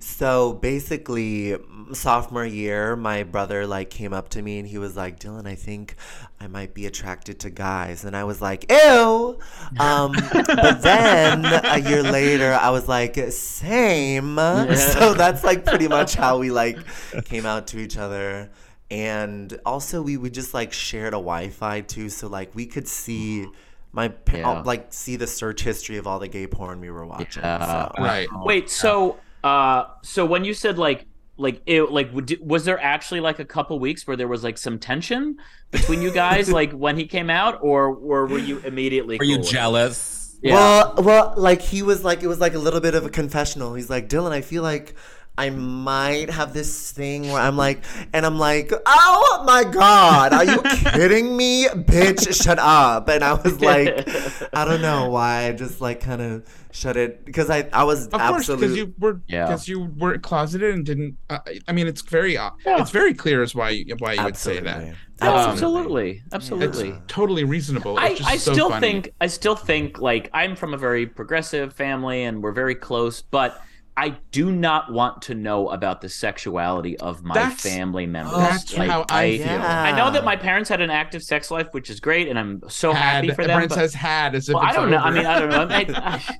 [0.00, 1.56] So basically,
[1.92, 5.54] sophomore year, my brother like came up to me and he was like, "Dylan, I
[5.54, 5.96] think
[6.40, 9.38] I might be attracted to guys," and I was like, "Ew."
[9.78, 16.14] Um, but then a year later, I was like, "Same." So that's like pretty much
[16.14, 16.78] how we like
[17.24, 18.50] came out to each other.
[18.90, 23.46] And also, we would just like shared a Wi-Fi too, so like we could see
[23.92, 24.62] my pa- Yeah.
[24.62, 27.42] like see the search history of all the gay porn we were watching.
[27.42, 27.88] Yeah.
[27.96, 28.02] so.
[28.02, 28.28] right.
[28.44, 33.20] Wait, so uh, so when you said like like it like would- was there actually
[33.20, 35.36] like a couple weeks where there was like some tension
[35.70, 39.36] between you guys like when he came out or or were you immediately Were you
[39.36, 39.52] cool with it?
[39.52, 40.38] jealous?
[40.40, 40.54] Yeah.
[40.54, 43.74] Well, well, like he was like it was like a little bit of a confessional.
[43.74, 44.94] He's like, Dylan, I feel like
[45.38, 50.44] I might have this thing where I'm like, and I'm like, oh my god, are
[50.44, 50.60] you
[50.92, 52.42] kidding me, bitch?
[52.42, 53.08] Shut up.
[53.08, 54.06] And I was like,
[54.54, 58.08] I don't know why, I just like kind of shut it because I I was
[58.08, 59.46] Of course, because you were Yeah.
[59.46, 61.16] because you were closeted and didn't.
[61.30, 62.80] Uh, I mean, it's very uh, Yeah.
[62.82, 64.94] it's very clear as why you, why you would say that.
[65.20, 66.10] Absolutely.
[66.18, 67.98] Um, absolutely It's totally reasonable.
[67.98, 68.80] I, It's just I so still funny.
[68.86, 73.22] think I still think like I'm from a very progressive family and we're very close,
[73.22, 73.60] but
[74.00, 78.32] I do not want to know about the sexuality of my That's- family members.
[78.36, 79.48] Oh, that's Like, how I feel.
[79.60, 82.62] I know that my parents had an active sex life, which is great, and I'm
[82.68, 83.50] so happy for them.
[83.50, 84.98] Everyone but- says had as if well, I don't know.
[84.98, 85.66] I mean, I don't know.
[85.68, 86.38] I, I,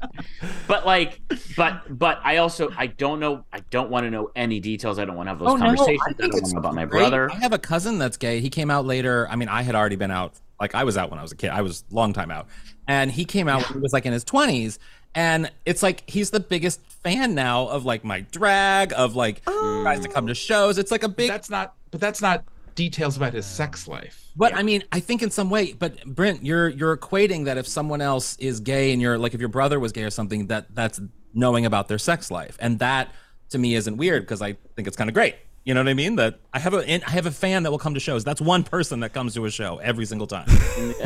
[0.68, 1.21] but like,
[1.57, 3.44] but but I also I don't know.
[3.53, 5.01] I don't want to know any details.
[5.01, 6.01] I don't want to have those Oh, no, I conversations.
[6.07, 7.01] I, don't want to know about my great.
[7.01, 7.29] brother.
[7.33, 8.38] I have a cousin that's gay.
[8.40, 9.27] He came out later.
[9.29, 10.35] I mean, I had already been out.
[10.61, 11.51] Like I was out when I was a kid.
[11.51, 12.47] I was long time out,
[12.87, 14.79] and he came out when he was like in his twenties.
[15.18, 19.98] And it's like he's the biggest fan now of like my drag, of like tries
[20.02, 20.35] to come to oh.
[20.35, 20.78] shows.
[20.78, 21.28] It's like a big.
[21.28, 21.74] that's not.
[21.90, 22.44] But that's not
[22.76, 24.31] details about his sex life.
[24.37, 27.66] But I mean, I think in some way, but Brent, you're you're equating that if
[27.66, 30.72] someone else is gay and you're like if your brother was gay or something, that
[30.72, 31.00] that's
[31.35, 33.12] knowing about their sex life, and that
[33.50, 35.35] to me isn't weird because I think it's kind of great.
[35.64, 36.14] You know what I mean?
[36.14, 38.22] That I have a and I have a fan that will come to shows.
[38.22, 40.46] That's one person that comes to a show every single time.
[40.48, 40.96] Is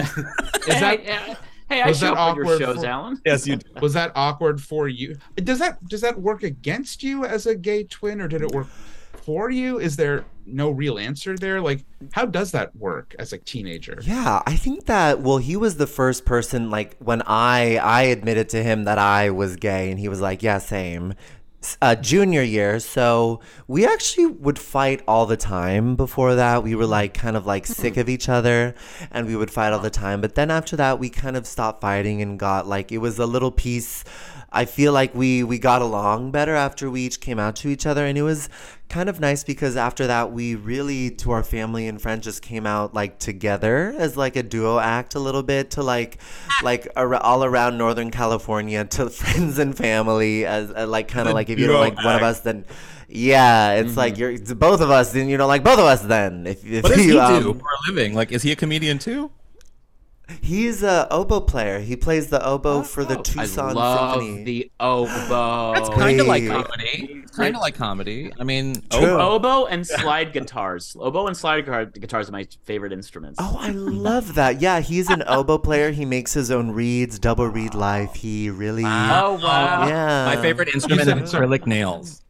[0.67, 1.37] that- hey,
[1.73, 3.21] hey, was show that up your awkward shows, for- Alan.
[3.25, 3.57] yes, you.
[3.57, 3.67] Do.
[3.81, 5.17] Was that awkward for you?
[5.37, 8.69] Does that does that work against you as a gay twin, or did it work
[9.25, 9.79] for you?
[9.79, 11.61] Is there no real answer there?
[11.61, 13.99] Like, how does that work as a teenager?
[14.03, 18.49] Yeah, I think that well, he was the first person like when I I admitted
[18.51, 21.15] to him that I was gay, and he was like, "Yeah, same."
[21.81, 25.95] Uh, junior year, so we actually would fight all the time.
[25.95, 28.75] Before that, we were like kind of like sick of each other,
[29.11, 30.21] and we would fight all the time.
[30.21, 33.27] But then after that, we kind of stopped fighting and got like it was a
[33.27, 34.05] little piece.
[34.53, 37.87] I feel like we we got along better after we each came out to each
[37.87, 38.49] other, and it was
[38.89, 42.67] kind of nice because after that we really to our family and friends just came
[42.67, 46.19] out like together as like a duo act a little bit to like
[46.63, 51.33] like ar- all around Northern California to friends and family as uh, like kind of
[51.35, 52.67] like if you don't like one of us then
[53.09, 56.03] yeah it's like you're it's both of us then you don't like both of us
[56.03, 58.15] then if, if What does you he um, do for a living?
[58.15, 59.31] Like, is he a comedian too?
[60.41, 62.83] He's a oboe player he plays the oboe oh.
[62.83, 65.75] for the Tucson I Tucson love Symphony the oboe.
[65.77, 66.51] It's kind of like Wait.
[66.51, 67.25] comedy.
[67.35, 68.31] Kind of like comedy.
[68.39, 69.19] I mean, True.
[69.19, 70.95] oh, Oboe and slide guitars.
[70.99, 73.39] Oboe and slide guitar- guitars are my favorite instruments.
[73.41, 74.61] Oh, I love that.
[74.61, 75.93] Yeah, he's an oboe player.
[75.93, 78.15] He makes his own reeds, double reed life.
[78.15, 78.85] He really.
[78.85, 79.87] Oh, wow.
[79.87, 80.27] Yeah.
[80.27, 82.23] my favorite instrument said- is acrylic nails.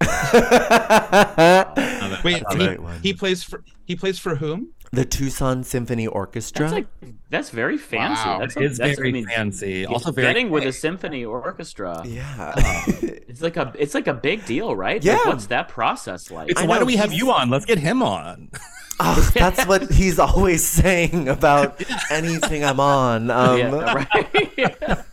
[2.24, 4.73] Wait, he, he plays for he plays for whom?
[4.94, 6.60] The Tucson Symphony Orchestra.
[6.68, 6.86] That's like
[7.30, 8.28] that's very fancy.
[8.28, 8.38] Wow.
[8.38, 9.86] That's, It's that's, very I mean, fancy.
[9.86, 10.70] Also, Also very getting with a gay.
[10.72, 12.02] symphony orchestra.
[12.06, 12.54] yeah.
[13.34, 15.02] It's like a it's like a big deal, right?
[15.02, 15.14] Yeah.
[15.16, 16.50] Like, what's that process like?
[16.50, 17.50] It's why know, do we have you on?
[17.50, 18.50] Let's get him on.
[19.00, 23.32] oh, that's what he's always saying about anything I'm on.
[23.32, 25.04] Um, yeah, right.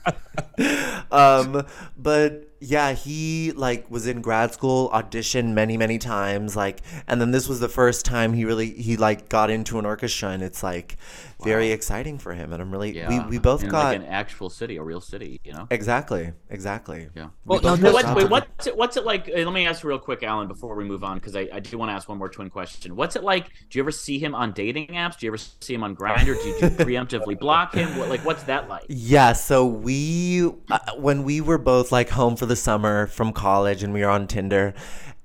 [1.12, 1.66] um
[1.98, 7.32] but yeah he like was in grad school auditioned many many times like and then
[7.32, 10.62] this was the first time he really he like got into an orchestra and it's
[10.62, 10.98] like
[11.44, 13.10] very exciting for him and i'm really yeah.
[13.10, 15.68] we, we both in got like an actual city, a real city, you know.
[15.72, 17.26] exactly exactly Yeah.
[17.46, 19.28] We Well, both now What, wait, what's it, what's it like?
[19.28, 21.78] Let me ask you real quick, Alan, before we move on, because I, I do
[21.78, 22.96] want to ask one more twin question.
[22.96, 23.50] What's it like?
[23.70, 25.18] Do you ever see him on dating apps?
[25.18, 26.26] Do you ever see him on Grindr?
[26.26, 27.98] Do you, do you preemptively block him?
[27.98, 28.86] What, like, what's that like?
[28.88, 33.84] Yeah, so we uh, when we were both like home for the summer from college
[33.84, 34.74] and we were on Tinder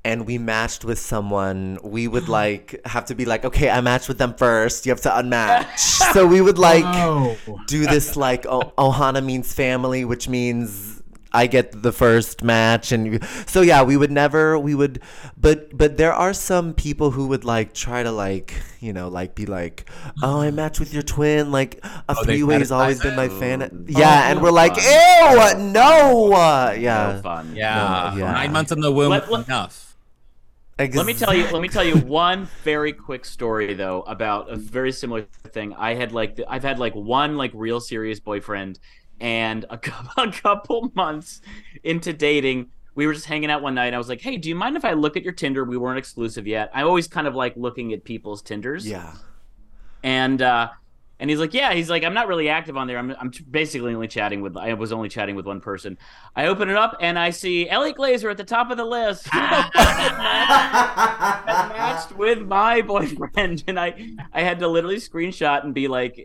[0.05, 4.09] and we matched with someone, we would like have to be like, okay, I matched
[4.09, 4.87] with them first.
[4.87, 5.79] You have to unmatch.
[6.15, 7.37] so we would like Oh.
[7.67, 10.96] do this like oh, Ohana means family, which means
[11.37, 15.01] I get the first match, and you- so yeah, we would never, we would,
[15.37, 19.35] but but there are some people who would like try to like you know like
[19.35, 19.85] be like,
[20.23, 23.29] oh, I match with your twin, like a Oh, they three way's always been my
[23.29, 23.39] it?
[23.41, 23.85] fan.
[23.89, 25.61] Yeah, and no we're like, fun.
[25.61, 27.53] ew, no, uh, yeah, No fun.
[27.55, 28.33] Yeah, No, yeah.
[28.33, 29.83] nine months in the womb, Let- let- enough.
[30.79, 31.45] Let me tell you.
[31.49, 35.23] Let me tell you one very quick story though about a very similar
[35.57, 35.73] thing.
[35.73, 38.79] I had like I've had like one like real serious boyfriend,
[39.21, 41.41] and a couple, a couple months
[41.85, 43.95] into dating, we were just hanging out one night.
[43.95, 45.65] I was like, "Hey, do you mind if I look at your Tinder?
[45.65, 46.71] We weren't exclusive yet.
[46.75, 49.13] I always kind of like looking at people's Tinders." Yeah.
[50.03, 50.71] And uh,
[51.19, 52.99] and he's like, "Yeah." He's like, "I'm not really active on there.
[52.99, 54.57] I'm I'm basically only chatting with.
[54.57, 55.99] I was only chatting with one person."
[56.35, 59.29] I open it up and I see Elliot Glazer at the top of the list.
[61.87, 66.17] matched with my boyfriend, and I I had to literally screenshot and be like,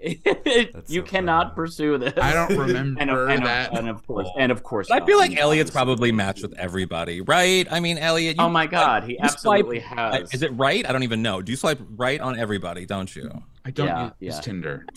[0.87, 3.77] "You cannot pursue this." I don't remember of, and, of, that.
[3.77, 7.67] and of course, and of course, I feel like Elliot's probably matched with everybody, right?
[7.71, 8.37] I mean, Elliot.
[8.37, 9.31] You Oh my God, he you swipe-
[9.65, 10.33] absolutely has.
[10.33, 10.87] Is it right?
[10.87, 11.41] I don't even know.
[11.41, 12.85] Do you swipe right on everybody?
[12.85, 13.43] Don't you?
[13.63, 14.41] I don't Yeah, use yeah.
[14.41, 14.85] Tinder.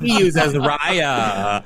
[0.00, 1.64] He uses Raya.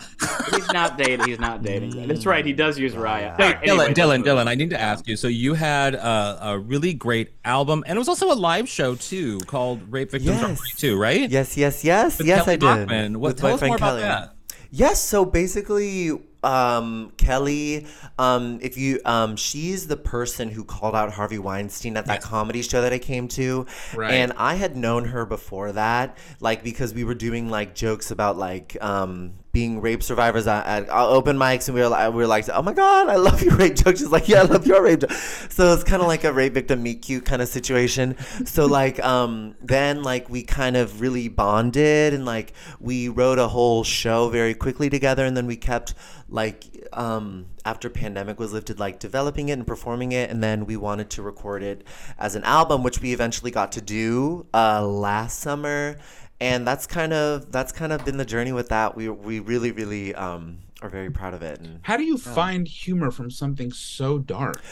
[0.55, 1.27] He's not dating.
[1.27, 2.07] He's not dating.
[2.09, 2.45] That's right.
[2.45, 3.39] He does use Raya.
[3.39, 4.47] Wait, Alright, anyway, Dylan, Dylan, Dylan.
[4.49, 5.17] I need to ask you.
[5.17, 8.95] So you had a, a really great album, and it was also a live show
[8.97, 10.59] too, called "Rape Victims Are Yes.
[10.61, 11.31] Free" too, right?
[11.31, 12.61] Yes, yes, yes, With yes, Kelly I did.
[12.89, 13.21] Bachman.
[13.21, 14.03] What- With tell my us friend more about Kelly.
[14.03, 14.35] that.
[14.71, 16.11] Yes, so basically,
[16.43, 17.87] um, Kelly,
[18.19, 22.63] um, if you, um, she's the person who called out Harvey Weinstein at that comedy
[22.63, 24.13] show that I came to, Right.
[24.15, 28.37] and I had known her before that, like because we were doing like jokes about
[28.37, 32.29] like um, being rape survivors at, at open mics, and we were like, we were
[32.29, 33.97] like, oh my god, I love your rape joke.
[33.97, 35.11] She's like, yeah, I love your rape joke.
[35.11, 38.17] So it's kind of like a rape victim meet cute kind of situation.
[38.47, 43.49] So like, um, then like we kind of really bonded, and like we wrote a
[43.49, 45.95] whole show very quickly together, and then we kept
[46.29, 50.77] like um after pandemic was lifted like developing it and performing it and then we
[50.77, 51.87] wanted to record it
[52.19, 55.97] as an album which we eventually got to do uh last summer
[56.41, 59.73] and that's kind of that's kind of been the journey with that we we really
[59.73, 63.73] really um are very proud of it and How do you find humor from something
[63.73, 64.63] so dark?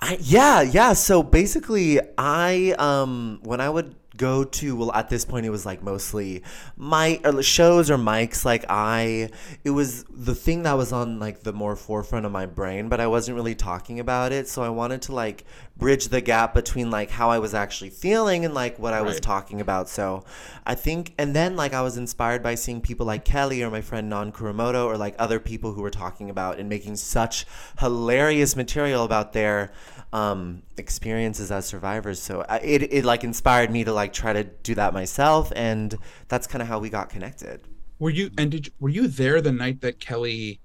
[0.00, 0.92] I, yeah, yeah.
[0.92, 5.64] So basically, I um when I would go to well at this point it was
[5.64, 6.42] like mostly
[6.76, 9.30] my or shows or mics like I
[9.64, 13.00] it was the thing that was on like the more forefront of my brain but
[13.00, 15.46] I wasn't really talking about it so I wanted to like
[15.82, 19.20] bridge the gap between like how I was actually feeling and like what I was
[19.20, 20.24] talking about so
[20.64, 23.80] I think and then like I was inspired by seeing people like Kelly or my
[23.80, 27.46] friend Non Kuromoto or like other people who were talking about and making such
[27.78, 29.72] hilarious material about their
[30.12, 32.20] um, experiences as survivors.
[32.20, 35.96] So I, it, it like inspired me to like try to do that myself, and
[36.28, 37.66] that's kind of how we got connected.
[37.98, 40.60] Were you and did were you there the night that Kelly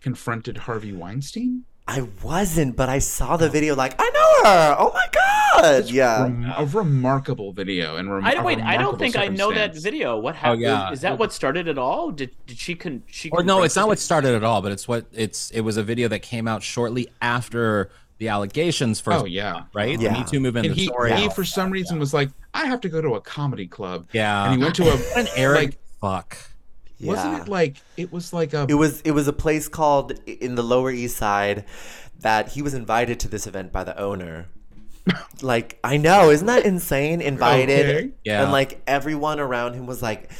[0.00, 1.64] confronted Harvey Weinstein?
[1.90, 3.50] I wasn't, but I saw the oh.
[3.50, 3.74] video.
[3.74, 4.76] Like I know her.
[4.78, 5.90] Oh my god!
[5.90, 6.22] Yeah.
[6.22, 8.60] Rem- a remarkable video and rem- I a don't wait.
[8.60, 10.16] I don't think I know that video.
[10.16, 10.62] What oh, happened?
[10.62, 10.92] yeah.
[10.92, 12.12] Is that what started it all?
[12.12, 13.02] Did did she con?
[13.06, 15.50] She Or no, it's not what started at all, but it's what it's.
[15.50, 19.98] It was a video that came out shortly after the allegations for Oh yeah, right.
[20.00, 20.12] Yeah.
[20.12, 20.66] The Me Too movement.
[20.66, 21.12] and the he, story.
[21.14, 24.06] he for some reason was like, I have to go to a comedy club.
[24.12, 24.44] yeah.
[24.44, 26.49] and he went to a What an arrogant like, fuck.
[27.08, 30.54] Wasn't it like it was like a It was it was a place called in
[30.54, 31.64] the Lower East Side
[32.20, 34.48] that he was invited to this event by the owner.
[35.42, 37.20] like I know, isn't that insane?
[37.20, 38.10] Invited, Okay.
[38.24, 38.42] Yeah.
[38.42, 40.30] and like everyone around him was like.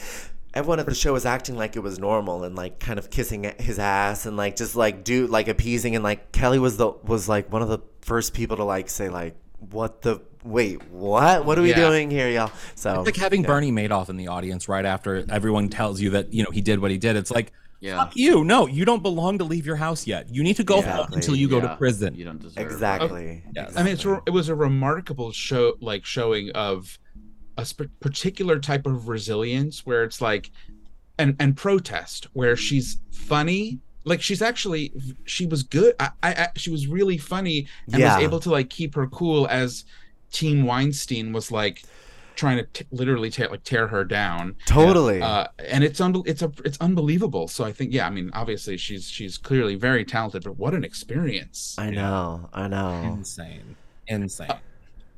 [0.52, 3.54] Everyone at the show was acting like it was normal and like kind of kissing
[3.60, 7.28] his ass and like just like do like appeasing and like Kelly was the was
[7.28, 9.36] like one of the first people to like say like
[9.70, 11.76] what the wait what what are we Yeah.
[11.76, 13.46] doing here y'all so It's like having yeah.
[13.48, 16.78] Bernie Madoff in the audience right after everyone tells you that you know he did
[16.80, 17.14] what he did.
[17.16, 17.96] It's like, Yeah.
[17.98, 18.42] fuck you.
[18.44, 20.34] No, you don't belong to leave your house yet.
[20.34, 21.16] You need to go home Exactly.
[21.16, 22.14] until you go to prison.
[22.14, 22.56] You don't deserve.
[22.58, 22.62] it.
[22.72, 23.72] exactly oh, Yes.
[23.76, 26.98] I mean, it's, it was a remarkable show, like showing of
[27.58, 30.50] a sp- particular type of resilience, where it's like,
[31.18, 34.92] and and protest, where she's funny, like she's actually
[35.24, 35.94] she was good.
[36.00, 38.16] I, I, I she was really funny and Yeah.
[38.16, 39.84] was able to like keep her cool as
[40.32, 41.82] Team Weinstein was like
[42.36, 44.54] trying to t- literally tear like tear her down.
[44.64, 47.48] totally Uh, and it's un- it's a it's unbelievable.
[47.48, 50.84] So I think yeah, I mean obviously she's she's clearly very talented, but what an
[50.84, 51.76] experience.
[51.78, 53.76] I know I know Insane.
[54.08, 54.48] Insane.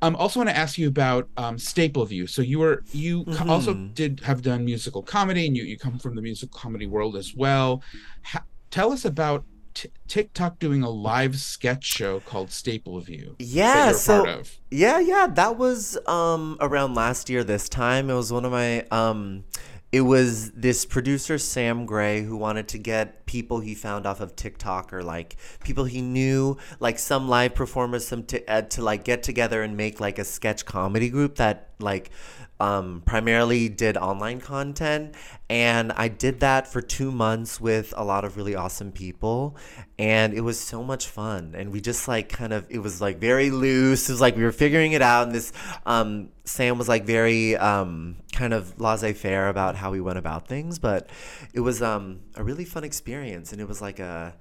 [0.00, 2.26] Um, also want to ask you about um, Staple View.
[2.26, 5.96] So you were you co- also did have done musical comedy, and you you come
[6.00, 7.84] from the musical comedy world as well.
[8.24, 8.42] Ha-
[8.72, 13.36] tell us about t- TikTok doing a live sketch show called Staple View.
[13.36, 18.10] that Yeah, so yeah, yeah, that was um around last year this time.
[18.10, 19.44] It was one of my um
[19.92, 24.34] it was this producer Sam Gray who wanted to get people he found off of
[24.34, 29.04] TikTok or like people he knew, like some live performers, some t- uh, to like
[29.04, 32.10] get together and make like a sketch comedy group that like
[32.60, 35.14] um, primarily did online content.
[35.50, 39.56] And I did that for two months with a lot of really awesome people.
[39.98, 41.54] And it was so much fun.
[41.56, 44.08] And we just like kind of, it was like very loose.
[44.08, 45.26] It was like we were figuring it out.
[45.26, 45.52] And this,
[45.86, 50.46] um, Sam was like very um, kind of laissez faire about how we went about
[50.46, 50.78] things.
[50.78, 51.10] But
[51.52, 53.52] it was um, a really fun experience.
[53.52, 54.36] And it was like a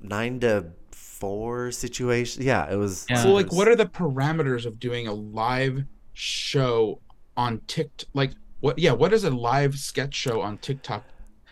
[0.00, 2.42] nine to four situation.
[2.42, 3.06] Yeah, it was.
[3.14, 7.00] So, like, what are the parameters of doing a live show
[7.38, 8.08] on TikTok?
[8.12, 8.78] Like, what?
[8.78, 11.04] Yeah, what is a live sketch show on TikTok?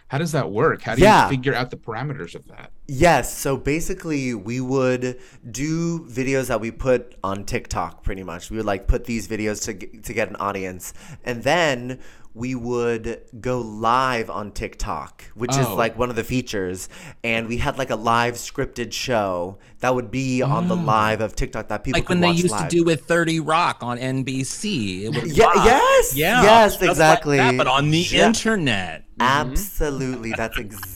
[0.08, 0.82] How does that work?
[0.82, 1.24] How do Yeah.
[1.24, 2.70] you figure out the parameters of that?
[2.88, 3.36] Yes.
[3.36, 5.18] So basically, we would
[5.50, 8.50] do videos that we put on TikTok pretty much.
[8.50, 10.94] We would like put these videos to, g- to get an audience.
[11.24, 11.98] And then
[12.32, 15.74] we would go live on TikTok, which is Oh.
[15.74, 16.88] like one of the features.
[17.24, 20.84] And we had like a live scripted show that would be on the mm.
[20.84, 22.68] live of TikTok that people like could when they used live.
[22.68, 25.04] to do with 30 Rock on NBC.
[25.04, 27.36] It was Yeah, yes, yeah, yes, just like exactly.
[27.38, 28.26] that, but on the Yeah.
[28.26, 29.02] internet.
[29.18, 29.22] Mm-hmm.
[29.22, 30.32] Absolutely.
[30.36, 30.92] That's exactly.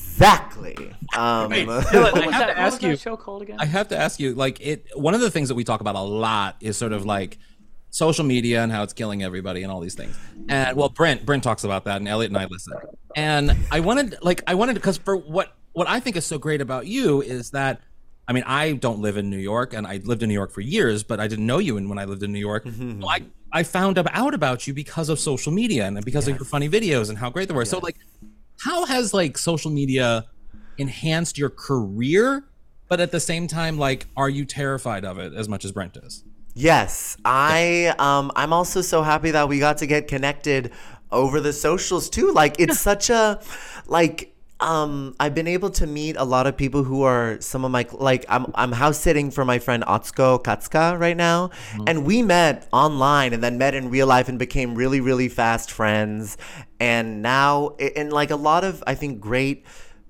[1.16, 2.96] Um, Wait, What I have that, to ask you.
[2.96, 3.56] show called again?
[3.58, 4.86] I have to ask you, like it.
[4.94, 7.38] One of the things that we talk about a lot is sort of like
[7.90, 10.16] social media and how it's killing everybody and all these things.
[10.48, 12.74] And well, Brent, Brent talks about that, and Elliot and I listen.
[13.16, 16.60] And I wanted, like, I wanted because for what what I think is so great
[16.60, 17.80] about you is that.
[18.28, 20.60] I mean, I don't live in New York, and I lived in New York for
[20.60, 21.76] years, but I didn't know you.
[21.76, 23.02] And when I lived in New York, Mm-hmm.
[23.02, 26.44] So I I found out about you because of social media and because of your
[26.44, 27.64] funny videos and how great they were.
[27.64, 27.96] So, like,
[28.62, 30.26] how has like social media
[30.78, 32.44] enhanced your career
[32.88, 35.96] but at the same time like are you terrified of it as much as brent
[35.96, 36.24] is?
[36.54, 40.72] Yes, I um I'm also so happy that we got to get connected
[41.12, 42.32] over the socials too.
[42.32, 43.40] Like it's such a
[43.86, 47.70] like um I've been able to meet a lot of people who are some of
[47.70, 51.50] my like I'm I'm house sitting for my friend Otsko Katska right now.
[51.86, 55.70] And we met online and then met in real life and became really really fast
[55.70, 56.36] friends.
[56.78, 59.64] And now and like a lot of I think great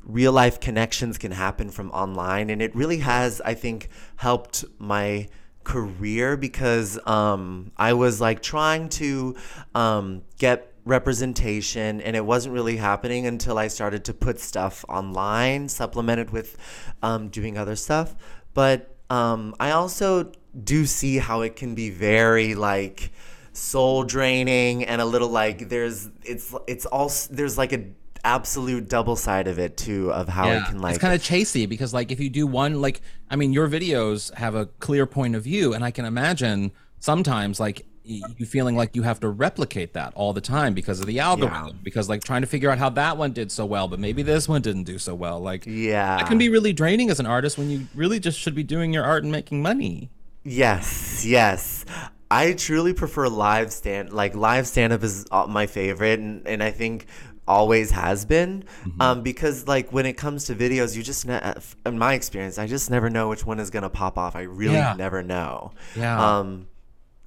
[0.05, 2.51] real life connections can happen from online.
[2.51, 5.29] And it really has i think helped my
[5.63, 9.37] career because um, i was like trying to
[9.75, 15.69] um, get representation and it wasn't really happening until i started to put stuff online
[15.69, 16.57] supplemented with
[17.03, 18.15] um, doing other stuff.
[18.53, 20.33] But um, i also
[20.65, 23.13] do see how it can be very like
[23.53, 27.85] soul draining and a little like there's it's it's all there's like a
[28.23, 31.69] absolute double side of it too of how it can like it's kind of chasey
[31.69, 33.01] because like if you do one like
[33.31, 37.59] i mean your videos have a clear point of view and i can imagine sometimes
[37.59, 41.19] like you feeling like you have to replicate that all the time because of the
[41.21, 44.23] algorithm because like trying to figure out how that one did so well but maybe
[44.23, 47.27] this one didn't do so well like yeah that can be really draining as an
[47.27, 50.11] artist when you really just should be doing your art and making money
[50.43, 51.85] Yes, yes.
[52.31, 56.71] I truly prefer live stand like live stand up is my favorite and, and I
[56.71, 57.07] think
[57.47, 59.03] always has been Mm-hmm.
[59.03, 62.67] um, because like when it comes to videos you just ne- in my experience I
[62.67, 64.35] just never know which one is going to pop off.
[64.37, 64.95] I really Yeah.
[64.97, 65.73] never know.
[65.97, 66.39] Yeah.
[66.39, 66.67] Um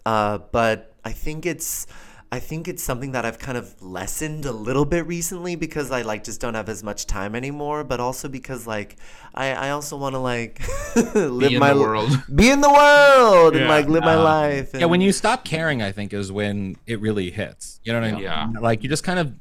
[0.05, 1.87] uh but I think it's
[2.31, 6.01] I think it's something that I've kind of lessened a little bit recently because I
[6.01, 8.95] like just don't have as much time anymore, but also because like
[9.35, 10.59] I, I also want to like
[11.15, 12.09] live in my the world.
[12.35, 14.71] be in the world and like live my Uh, life.
[14.73, 18.07] yeah when you stop caring i think is when it really hits you know what
[18.09, 18.47] i mean Yeah.
[18.59, 19.33] like you just kind of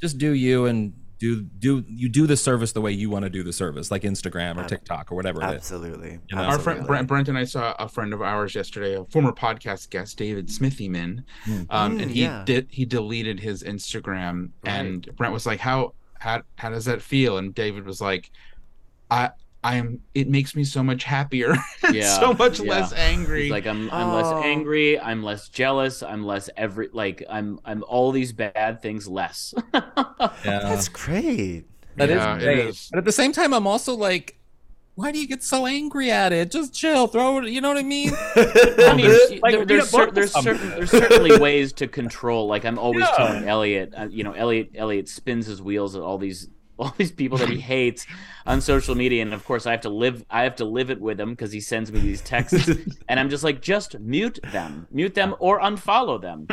[0.00, 3.30] just do you and do do you do the service the way you want to
[3.30, 6.18] do the service like instagram or tiktok or whatever it is absolutely.
[6.28, 6.42] You know?
[6.42, 6.86] Our friend.
[6.86, 10.48] Brent, Brent and I saw a friend of ours yesterday, a former podcast guest, David
[10.48, 11.22] Smithyman,
[11.68, 12.42] um, Mm, and he yeah.
[12.44, 17.36] did he deleted his Instagram, and Brent was like, "How how how does that feel?"
[17.38, 18.30] And David was like,
[19.10, 19.30] "I
[19.62, 20.00] I am.
[20.14, 21.54] It makes me so much happier,
[21.92, 22.70] Yeah, so much yeah.
[22.70, 24.14] less angry." He's like I'm I'm Oh.
[24.14, 29.06] less angry, I'm less jealous, I'm less every like I'm I'm all these bad things
[29.06, 29.52] less.
[29.74, 29.80] yeah
[30.44, 31.64] That's great.
[31.96, 32.58] That is Yeah, it great.
[32.68, 32.88] is.
[32.90, 34.36] but at the same time i'm also like
[34.94, 37.76] why do you get so angry at it just chill throw it you know what
[37.76, 39.10] i mean I mean,
[39.42, 42.46] Like, there, there's a cer- there's certain there's certainly ways to control.
[42.46, 43.16] Like I'm always Yeah.
[43.16, 46.48] telling Elliot, uh, you know, Elliot Elliot spins his wheels at all these
[46.80, 48.06] all these people that he hates
[48.46, 51.00] on social media, and of course I have to live I have to live it
[51.00, 52.70] with him because he sends me these texts,
[53.08, 56.48] and I'm just like, just mute them, mute them, or unfollow them,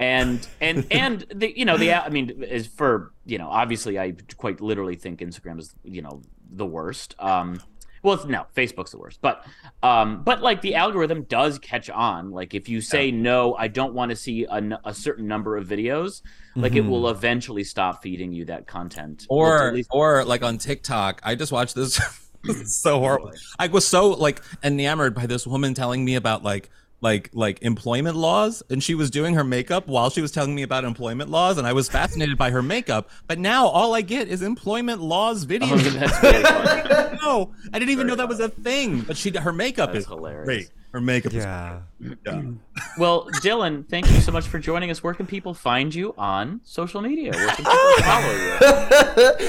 [0.00, 4.14] and and and the you know the I mean is for you know obviously I
[4.36, 7.14] quite literally think Instagram is you know the worst.
[7.18, 7.60] Um,
[8.04, 9.18] Well, it's, no, Facebook's the worst.
[9.22, 9.44] But
[9.82, 12.30] um, but like the algorithm does catch on.
[12.30, 15.66] Like if you say no, I don't want to see a, a certain number of
[15.66, 16.20] videos,
[16.54, 16.90] like it Mhm.
[16.90, 19.24] will eventually stop feeding you that content.
[19.30, 21.20] Or least- or like on TikTok.
[21.24, 21.98] I just watched this
[22.82, 23.32] so horrible.
[23.58, 26.68] I was so like enamored by this woman telling me about like
[27.04, 30.62] like like employment laws and she was doing her makeup while she was telling me
[30.62, 34.26] about employment laws and I was fascinated by her makeup but now all I get
[34.26, 35.70] is employment laws oh, videos.
[35.70, 39.52] Oh, that's really no I didn't even know that was a thing but she her
[39.52, 40.46] makeup That's is hilarious.
[40.46, 41.80] great her makeup Yeah.
[42.00, 42.32] is yeah.
[42.32, 42.54] Hmm.
[42.98, 45.02] Well, Dylan, thank you so much for joining us.
[45.02, 47.32] Where can people find you on social media?
[47.32, 47.72] Where can people
[48.04, 48.32] follow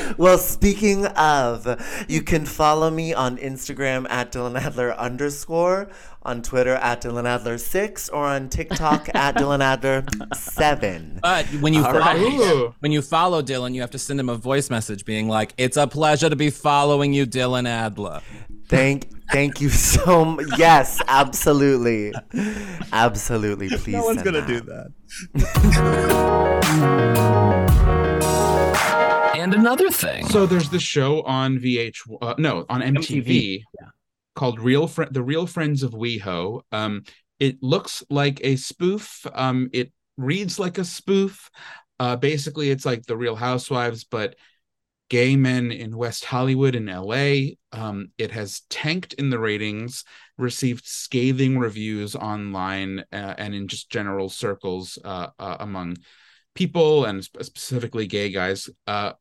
[0.07, 0.15] you?
[0.17, 1.67] well, speaking of,
[2.07, 5.89] you can follow me on Instagram at Dylan Adler underscore,
[6.23, 11.19] on Twitter at Dylan Adler six, or on TikTok at Dylan Adler seven.
[11.21, 12.71] But when you follow, right.
[12.79, 15.77] when you follow Dylan, you have to send him a voice message being like, "It's
[15.77, 18.21] a pleasure to be following you, Dylan Adler."
[18.67, 20.45] Thank, thank you so much.
[20.57, 22.13] Yes, absolutely,
[22.91, 23.69] absolutely.
[23.77, 23.93] Please.
[23.93, 24.91] no one's gonna do that.
[29.45, 30.25] And another thing.
[30.25, 33.61] So there's this show on VH, uh, no, on MTV, MTV,
[34.33, 37.03] called "Real Fri The Real Friends of WeHo." Um,
[37.39, 39.23] it looks like a spoof.
[39.35, 41.51] Um, it reads like a spoof.
[41.99, 44.35] Uh, basically, it's like the Real Housewives, but
[45.09, 47.55] gay men in West Hollywood and LA.
[47.71, 50.03] Um, it has tanked in the ratings,
[50.37, 55.97] received scathing reviews online uh, and in just general circles uh, uh, among
[56.55, 58.69] people and specifically gay guys.
[58.87, 59.13] Uh,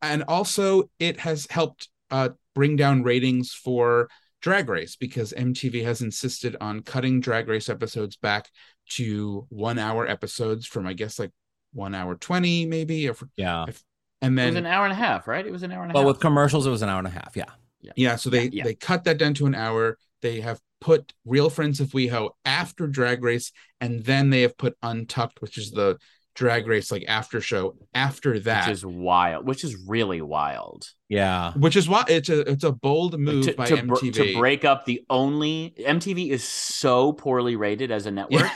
[0.00, 4.08] and also, it has helped uh, bring down ratings for
[4.40, 8.48] Drag Race because MTV has insisted on cutting Drag Race episodes back
[8.90, 11.32] to one hour episodes from, I guess, like
[11.72, 13.08] one hour 20, maybe.
[13.08, 13.66] Or, Yeah.
[14.22, 15.46] And then It was an hour and a half, right?
[15.46, 16.04] It was an hour and a But half.
[16.04, 17.36] Well, with commercials, it was an hour and a half.
[17.36, 17.44] Yeah.
[17.94, 18.64] Yeah, so they yeah.
[18.64, 19.96] they cut that down to an hour.
[20.20, 24.76] They have put Real Friends of WeHo after Drag Race, and then they have put
[24.82, 25.98] Untucked, which is the
[26.34, 30.88] Drag Race like after show after that, which is wild, which is really wild.
[31.08, 31.52] Yeah.
[31.54, 34.38] which is why it's a it's a bold move to, by to, br- MTV to
[34.38, 38.50] break up the only MTV is so poorly rated as a network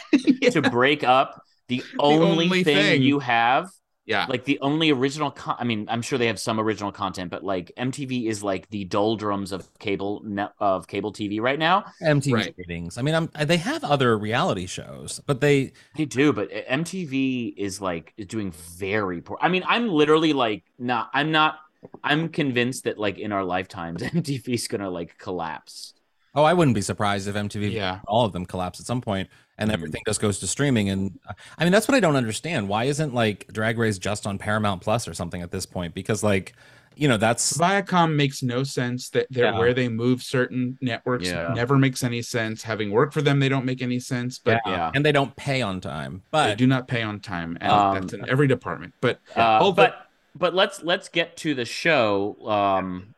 [0.51, 3.03] to break up the only, only thing, thing.
[3.03, 3.71] you have
[4.07, 7.31] yeah, like the only original con- i mean i'm sure they have some original content
[7.31, 11.85] but like mtv is like the doldrums of cable net of cable tv right now
[12.03, 12.55] MTV Right.
[12.57, 12.99] ratings.
[12.99, 17.55] I mean, I'm, they have other reality shows, but they they do but eh, mtv
[17.57, 21.59] is like is doing very poor i mean i'm literally like not i'm not
[22.03, 25.95] i'm convinced that like in our lifetimes mtv is gonna like collapse
[26.33, 27.99] Oh, I wouldn't be surprised if MTV, Yeah.
[28.07, 29.29] all of them collapse at some point,
[29.61, 29.75] and Mhm.
[29.75, 30.89] everything just goes to streaming.
[30.89, 32.69] And uh, I mean, that's what I don't understand.
[32.69, 35.95] Why isn't like Drag Race just on Paramount Plus or something at this point?
[35.95, 36.55] Because like,
[36.97, 39.11] you know, that's Viacom makes no sense.
[39.11, 39.59] That they're Yeah.
[39.59, 41.53] where they move certain networks Yeah.
[41.55, 42.63] never makes any sense.
[42.65, 44.39] Having worked for them, they don't make any sense.
[44.39, 44.73] But yeah.
[44.73, 44.91] yeah.
[44.95, 46.23] and they don't pay on time.
[46.33, 48.95] they do not pay on time, and Um, that's in every department.
[49.01, 50.07] But Uh, all the- but
[50.37, 53.15] but let's let's get to the show um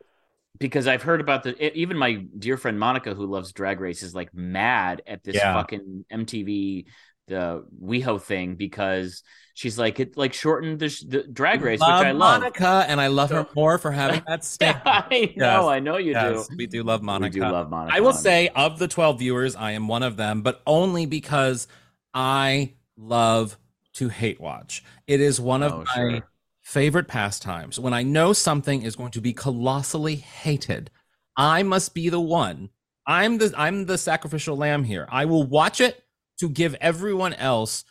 [0.59, 4.13] because I've heard about the even my dear friend Monica who loves Drag Race is
[4.15, 5.53] like mad at this Yeah.
[5.53, 6.85] fucking MTV
[7.27, 9.23] the WeHo thing because
[9.53, 12.41] she's like it like shortened the, sh- the Drag Race love which I love.
[12.41, 14.75] Monica, and I love her more for having that stink.
[14.85, 16.55] I know, I know you Yes, do.
[16.57, 17.33] we do love Monica.
[17.33, 17.95] We do love Monica.
[17.95, 21.67] I will say, of the 12 viewers, I am one of them, but only because
[22.13, 23.57] I love
[23.93, 24.83] to hate watch.
[25.07, 26.27] It is one of Oh, my sure.
[26.73, 27.79] Favorite pastimes.
[27.79, 30.89] When I know something is going to be colossally hated,
[31.37, 32.69] I must be the one.
[33.05, 35.07] I'm the I'm the sacrificial lamb here.
[35.11, 36.03] I will watch it
[36.39, 37.83] to give everyone else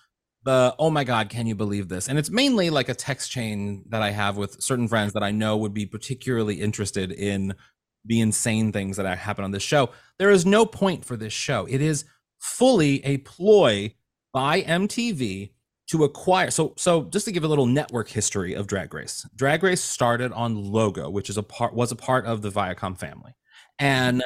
[0.45, 2.09] the oh my god, can you believe this?
[2.09, 5.31] And it's mainly like a text chain that I have with certain friends that I
[5.31, 7.55] know would be particularly interested in
[8.05, 9.91] the insane things that happen on this show.
[10.19, 11.67] There is no point for this show.
[11.67, 12.05] It is
[12.41, 13.95] fully a ploy
[14.33, 15.53] by MTV
[15.93, 16.51] to acquire.
[16.51, 19.27] So, so just to give a little network history of Drag Race.
[19.37, 22.99] Drag Race started on Logo, which is a part was a part of the Viacom
[22.99, 23.35] family,
[23.79, 24.23] and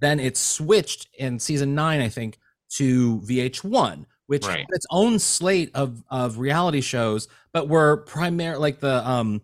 [0.00, 2.38] then it switched in season nine, I think,
[2.76, 4.58] to VH1, which Right.
[4.60, 9.40] had its own slate of of reality shows, but were primarily like the um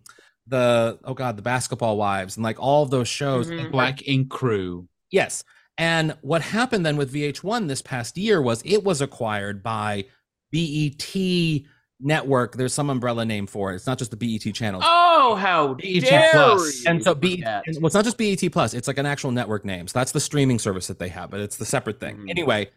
[0.46, 3.70] the oh god the basketball wives and like all of those shows Mhm.
[3.72, 4.88] Black Ink Crew.
[5.10, 5.42] Yes.
[5.78, 10.04] And what happened then with VH1 this past year was it was acquired by
[10.53, 11.62] BET
[12.00, 12.57] Network.
[12.57, 13.76] There's some umbrella name for it.
[13.76, 14.80] It's not just the BET channel.
[14.84, 16.84] Oh, how BET dare Plus.
[16.84, 18.74] you and so BET, and- well, it's not just BET Plus.
[18.74, 19.86] It's like an actual network name.
[19.88, 22.16] So that's the streaming service that they have, but it's the separate thing.
[22.18, 22.30] Mhm.
[22.30, 22.70] Anyway,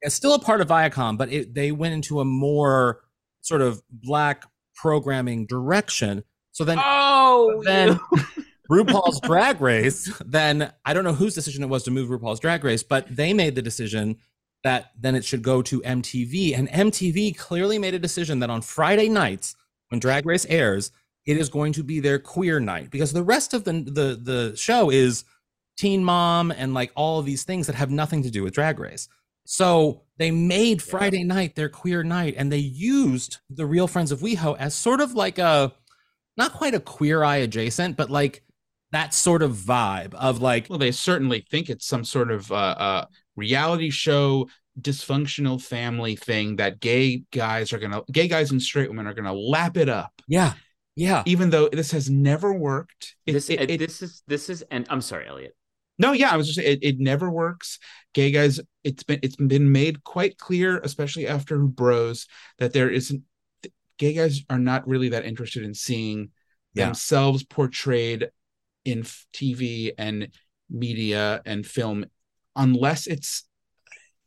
[0.00, 3.00] it's still a part of Viacom, but it, they went into a more
[3.40, 6.22] sort of black programming direction.
[6.52, 7.98] So then Oh, then
[8.70, 12.62] RuPaul's Drag Race, then I don't know whose decision it was to move RuPaul's Drag
[12.62, 14.16] Race, but they made the decision
[14.64, 16.56] that then it should go to MTV.
[16.56, 19.56] And MTV clearly made a decision that on Friday nights,
[19.88, 20.90] when Drag Race airs,
[21.26, 24.56] it is going to be their queer night because the rest of the the, the
[24.56, 25.24] show is
[25.76, 28.78] Teen Mom and like all of these things that have nothing to do with Drag
[28.78, 29.08] Race.
[29.44, 34.20] So they made Friday night their queer night, and they used the Real Friends of
[34.20, 35.72] WeHo as sort of like a
[36.36, 38.42] not quite a queer eye adjacent, but like
[38.92, 42.54] that sort of vibe of like well they certainly think it's some sort of uh,
[42.54, 43.04] uh
[43.38, 44.48] reality show
[44.80, 49.32] dysfunctional family thing that gay guys are gonna gay guys and straight women are gonna
[49.32, 50.52] lap it up yeah
[50.94, 54.48] yeah even though this has never worked it, this, it, uh, it- this is this
[54.48, 55.56] is and I'm sorry, Elliot.
[55.98, 57.78] no yeah i was just it, it never works
[58.14, 62.26] gay guys it's been it's been made quite clear especially after bros
[62.58, 63.22] that there isn't
[63.98, 66.30] gay guys are not really that interested in seeing
[66.74, 66.84] Yeah.
[66.86, 68.30] themselves portrayed
[68.84, 69.02] in
[69.34, 70.28] tv and
[70.70, 72.04] media and film
[72.58, 73.44] unless it's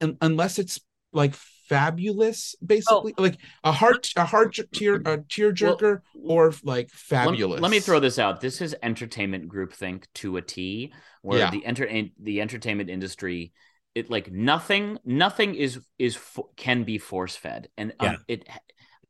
[0.02, 0.80] un- unless it's
[1.14, 6.92] like fabulous basically like a heart a heart tear a tear jerker or like Let-
[6.92, 8.42] fabulous Let, me throw this out.
[8.42, 11.52] This is entertainment groupthink to a T, where Yeah.
[11.52, 11.88] the enter
[12.22, 13.54] the entertainment industry,
[13.96, 18.48] it like nothing, nothing is is fo- can be force fed, and um, it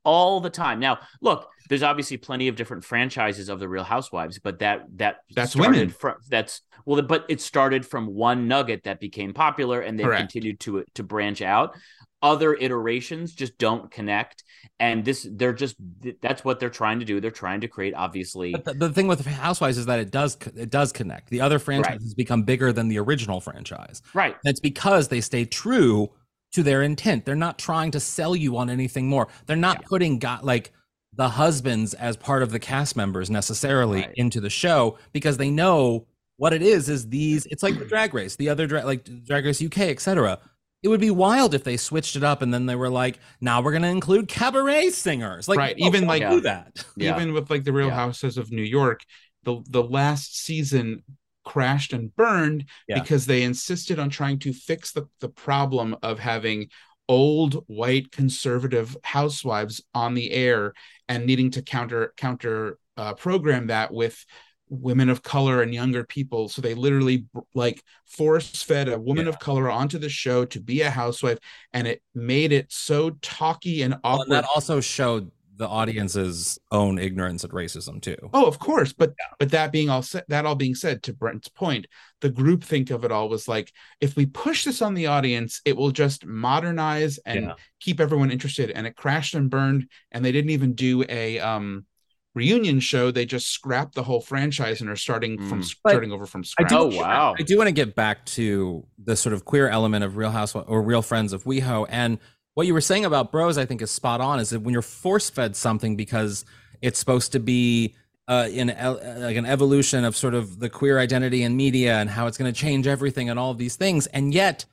[0.03, 0.79] all the time.
[0.79, 5.17] Now, look, there's obviously plenty of different franchises of the Real Housewives, but that that
[5.33, 5.89] That's women.
[5.89, 10.59] From, that's well, but it started from one nugget that became popular, and they've continued
[10.61, 11.75] to to branch out.
[12.23, 14.43] Other iterations just don't connect,
[14.79, 15.75] and this they're just
[16.21, 17.19] that's what they're trying to do.
[17.19, 18.51] They're trying to create obviously.
[18.51, 21.29] But the, the thing with Housewives is that it does it does connect.
[21.31, 24.03] The other franchises become bigger than the original franchise.
[24.13, 24.35] Right.
[24.43, 26.11] That's because they stay true
[26.53, 27.25] to their intent.
[27.25, 29.27] They're not trying to sell you on anything more.
[29.45, 30.71] They're not putting got like
[31.13, 34.13] the husbands as part of the cast members necessarily Right.
[34.15, 38.13] into the show because they know what it is is these it's like the drag
[38.13, 40.39] race, the other drag like drag race UK, etc.
[40.83, 43.61] It would be wild if they switched it up and then they were like, now
[43.61, 45.47] we're going to include cabaret singers.
[45.47, 46.83] Like, Right, even like- do that.
[46.97, 47.15] Yeah.
[47.15, 47.93] even with like the Real Yeah.
[47.95, 49.01] Houses of New York,
[49.43, 51.03] the the last season
[51.43, 52.99] crashed and burned Yeah.
[53.01, 56.69] because they insisted on trying to fix the, the problem of having
[57.09, 60.73] old white conservative housewives on the air
[61.09, 64.23] and needing to counter counter uh, program that with
[64.69, 66.47] women of color and younger people.
[66.47, 70.81] So they literally like force fed a woman of color onto the show to be
[70.81, 71.39] a housewife
[71.73, 75.29] and it made it so talky and Well, awkward and that also showed
[75.61, 78.17] the audience's own ignorance and racism too.
[78.33, 81.47] Oh, of course, but but that being all said, that all being said, to Brent's
[81.49, 81.85] point,
[82.19, 85.61] the group think of it all was like, if we push this on the audience,
[85.63, 87.53] it will just modernize and Yeah.
[87.79, 88.71] keep everyone interested.
[88.71, 91.85] And it crashed and burned, and they didn't even do a um
[92.33, 93.11] reunion show.
[93.11, 95.75] They just scrapped the whole franchise and are starting from Mm.
[95.83, 96.69] But starting over from I scratch.
[96.69, 97.35] do, Oh, wow.
[97.37, 100.55] I do want to get back to the sort of queer element of Real House
[100.55, 101.85] or Real Friends of WeHo.
[101.89, 102.19] And
[102.53, 104.39] what you were saying about bros, I think, is spot on.
[104.39, 106.45] Is that when you're force fed something because
[106.81, 107.95] it's supposed to be
[108.27, 112.09] uh, in el- like an evolution of sort of the queer identity in media and
[112.09, 114.65] how it's going to change everything and all of these things, and yet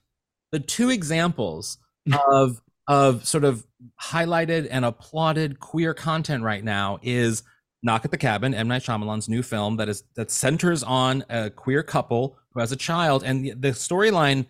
[0.52, 1.78] the two examples
[2.28, 3.66] of of sort of
[4.02, 7.42] highlighted and applauded queer content right now is
[7.82, 11.50] Knock at the Cabin, M Night Shyamalan's new film that is that centers on a
[11.50, 14.46] queer couple who has a child, and the, the storyline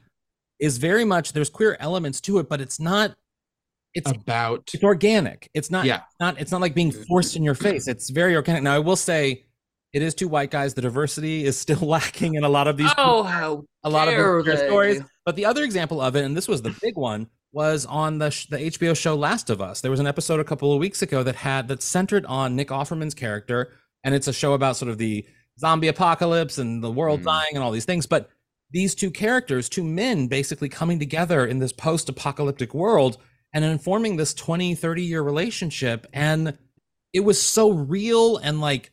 [0.59, 3.17] is very much there's queer elements to it, but it's not.
[3.95, 5.51] It's about it's organic.
[5.55, 5.87] It's not.
[5.87, 6.03] Yeah.
[6.21, 6.39] Not.
[6.41, 7.89] It's not like being forced in your face.
[7.89, 8.63] It's very organic.
[8.63, 9.45] Now I will say,
[9.93, 10.75] it is two white guys.
[10.75, 12.91] The diversity is still lacking in a lot of these.
[12.99, 15.03] Oh, how a lot of dare the queer stories.
[15.25, 18.31] But the other example of it, and this was the big one, was on the
[18.31, 19.81] sh- the HBO show Last of Us.
[19.81, 22.69] There was an episode a couple of weeks ago that had that centered on Nick
[22.69, 23.73] Offerman's character,
[24.05, 25.27] and it's a show about sort of the
[25.59, 27.25] zombie apocalypse and the world Mhm.
[27.25, 28.07] dying and all these things.
[28.07, 28.29] But
[28.71, 33.19] these two characters, two men, basically coming together in this post-apocalyptic world
[33.53, 36.57] and informing this 20, 30 year relationship, and
[37.13, 38.93] it was so real and like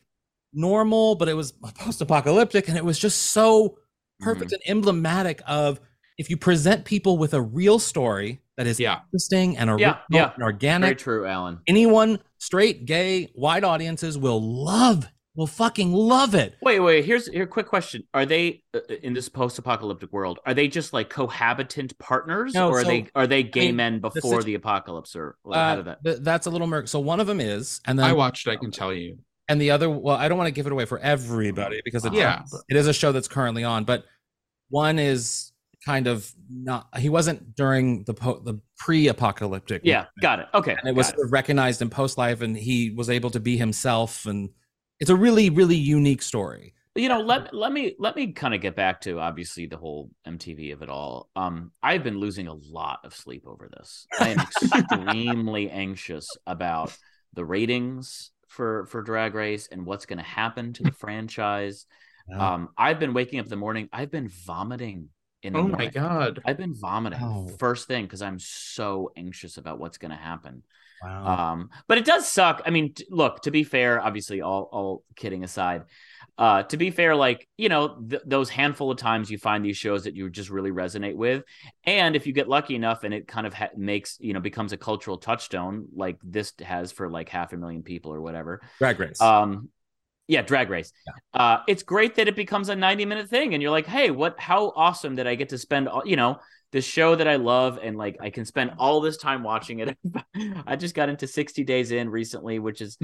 [0.52, 3.78] normal, but it was post-apocalyptic, and it was just so
[4.20, 4.70] perfect mm-hmm.
[4.70, 5.78] and emblematic of
[6.16, 9.00] if you present people with a real story that is Yeah.
[9.08, 10.28] interesting and Yeah, yeah.
[10.28, 11.60] and Very organic, true, Alan.
[11.66, 15.06] anyone, straight, gay, white audiences will love,
[15.36, 16.54] will fucking love it.
[16.62, 17.04] Wait, wait.
[17.04, 17.46] Here's here.
[17.46, 20.38] Quick question: Are they uh, in this post-apocalyptic world?
[20.46, 23.94] Are they just like cohabitant partners, No, or are they are they gay mean, men
[24.00, 26.04] the before situ- the apocalypse, or well, how Uh, did that?
[26.04, 26.88] th- that's a little murk.
[26.88, 28.48] So one of them is, and then I watched.
[28.48, 29.18] I can tell you.
[29.48, 32.16] and the other well i don't want to give it away for everybody because it's
[32.16, 32.42] Yeah.
[32.68, 34.02] it is a show that's currently on but
[34.70, 35.52] one is
[35.84, 40.46] kind of not he wasn't during the po- the pre-apocalyptic Yeah, got it.
[40.52, 43.30] Okay, and it was got sort of recognized in post life and he was able
[43.30, 44.50] to be himself and
[45.00, 48.60] it's a really really unique story you know, let let me let me kind of
[48.62, 51.28] get back to obviously the whole MTV of it all.
[51.36, 54.08] Um, I've been losing a lot of sleep over this.
[54.18, 56.96] I am extremely anxious about
[57.34, 61.84] the ratings for for Drag Race and what's going to happen to the franchise.
[62.38, 63.88] Um, I've been waking up in the morning.
[63.92, 65.10] I've been vomiting
[65.42, 66.44] in the Oh my god.
[66.44, 67.58] I've been vomiting Wow.
[67.58, 70.62] first thing because I'm so anxious about what's going to happen.
[71.02, 71.52] Wow.
[71.52, 72.62] Um, but it does suck.
[72.64, 75.84] I mean, t- look, to be fair, obviously, all all kidding aside,
[76.38, 79.76] uh, to be fair, like you know, th- those handful of times you find these
[79.76, 81.44] shows that you just really resonate with,
[81.84, 84.72] and if you get lucky enough and it kind of ha- makes you know becomes
[84.72, 88.60] a cultural touchstone like this has for like half a million people or whatever.
[88.78, 89.20] Drag race.
[89.20, 89.68] Um,
[90.28, 90.92] yeah, drag race.
[91.32, 94.38] Uh, it's great that it becomes a 90 minute thing, and you're like, hey, what?
[94.40, 96.40] How awesome that I get to spend, all, you know,
[96.72, 99.96] this show that I love, and like I can spend all this time watching it.
[100.66, 102.98] I just got into 60 Days In recently, which is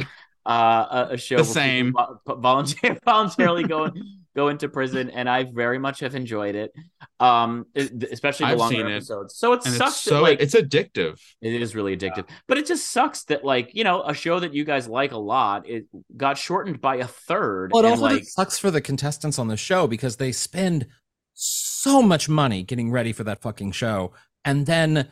[0.44, 1.92] uh, a, a show The where people same.
[2.26, 3.90] vo- volunteer, voluntarily go
[4.34, 6.72] go into prison, and I very much have enjoyed it.
[7.20, 8.96] Um, especially the I've longer seen it.
[8.96, 9.36] episodes.
[9.36, 9.90] So it And sucks.
[9.96, 11.20] it's that, so like, it's addictive.
[11.40, 12.28] it is really addictive.
[12.48, 15.18] But it just sucks that like, you know, a show that you guys like a
[15.18, 15.84] lot, it
[16.16, 17.70] got shortened by a third.
[17.72, 20.86] Well, it and also like sucks for the contestants on the show because they spend
[21.34, 24.12] so much money getting ready for that fucking show,
[24.44, 25.10] and then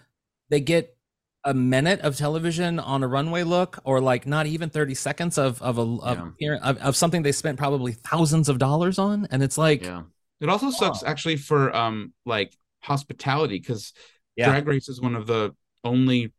[0.48, 0.96] they get
[1.44, 5.60] a minute of television on a runway look, or like not even thirty seconds of
[5.62, 6.18] of a of,
[6.62, 10.02] of, of something they spent probably thousands of dollars on, and it's like, yeah.
[10.40, 13.92] It also sucks actually for um like hospitality because
[14.36, 14.50] Yeah.
[14.50, 15.54] Drag Race is one of the
[15.84, 16.32] only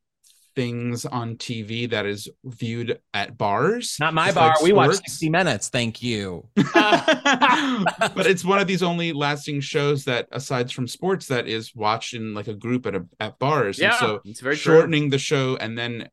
[0.56, 3.98] things on TV that is viewed at bars.
[4.00, 4.50] not my bar.
[4.50, 5.70] like we watch sixty minutes.
[5.70, 6.48] Thank you.
[6.56, 12.14] but it's one of these only lasting shows that, aside from sports, that is watched
[12.14, 13.80] in like a group at a at bars.
[13.80, 14.74] Yeah, and so it's very true.
[14.74, 16.10] shortening the show and then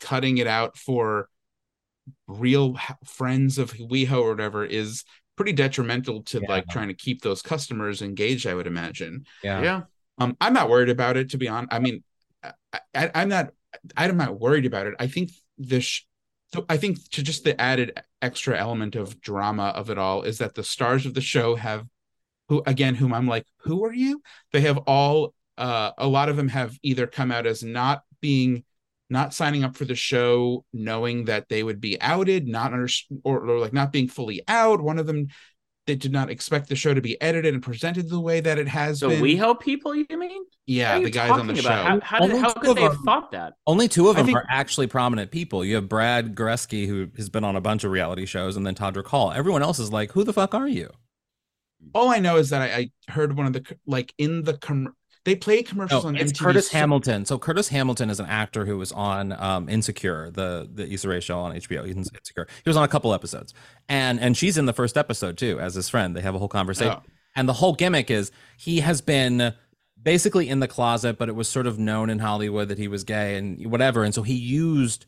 [0.00, 1.28] cutting it out for
[2.26, 5.04] real friends of WeHo or whatever is
[5.36, 8.46] pretty detrimental to like trying to keep those customers engaged.
[8.46, 9.26] I would imagine.
[9.42, 9.62] Yeah.
[9.62, 9.82] Yeah.
[10.18, 11.72] Um, I'm not worried about it to be honest.
[11.72, 12.02] I mean,
[12.42, 13.52] I, I, I'm not.
[13.96, 14.94] I'm not worried about it.
[14.98, 16.04] I think this.
[16.52, 20.38] So I think to just the added extra element of drama of it all is
[20.38, 21.86] that the stars of the show have,
[22.48, 24.22] who again, whom I'm like, who are you?
[24.52, 25.34] They have all.
[25.58, 28.64] Uh, a lot of them have either come out as not being,
[29.10, 32.88] not signing up for the show, knowing that they would be outed, not under
[33.22, 34.80] or, or like not being fully out.
[34.80, 35.28] One of them,
[35.86, 38.68] they did not expect the show to be edited and presented the way that it
[38.68, 39.22] has So been.
[39.22, 40.44] WeHo people, you mean?
[40.66, 41.62] Yeah, you the guys on the about?
[41.62, 41.70] show.
[41.70, 43.54] How, how, did, how could of they have thought that?
[43.66, 45.64] Only two of them think- are actually prominent people.
[45.64, 48.74] You have Brad Goreski, who has been on a bunch of reality shows, and then
[48.76, 49.32] Todrick Hall.
[49.32, 50.90] Everyone else is like, "Who the fuck are you?"
[51.94, 54.94] all I know is that I, I heard one of the like in the com-
[55.24, 56.44] they play commercials No, on it's MTV.
[56.44, 57.24] Curtis so- Hamilton.
[57.24, 61.20] So Curtis Hamilton is an actor who was on um, Insecure, the the Issa Rae
[61.20, 61.86] show on HBO.
[61.86, 62.46] He's Insecure.
[62.64, 63.54] He was on a couple episodes,
[63.88, 66.16] and and she's in the first episode too as his friend.
[66.16, 67.02] They have a whole conversation, Oh.
[67.36, 69.54] and the whole gimmick is he has been
[70.02, 73.04] basically in the closet, but it was sort of known in Hollywood that he was
[73.04, 75.06] gay and whatever, and so he used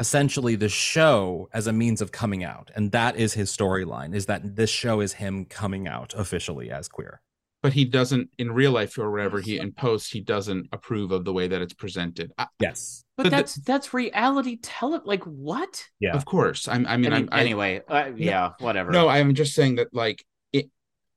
[0.00, 4.24] essentially the show as a means of coming out and that is his storyline is
[4.24, 7.20] that this show is him coming out officially as queer
[7.62, 11.24] but he doesn't in real life or whatever he in post he doesn't approve of
[11.24, 12.32] the way that it's presented.
[12.38, 15.84] I, yes But But the- that's that's reality it like what?
[16.00, 18.90] yeah Of course, I'm, I mean, I I'm, mean, I, anyway, uh, yeah, whatever.
[18.92, 20.70] No, I'm just saying that like it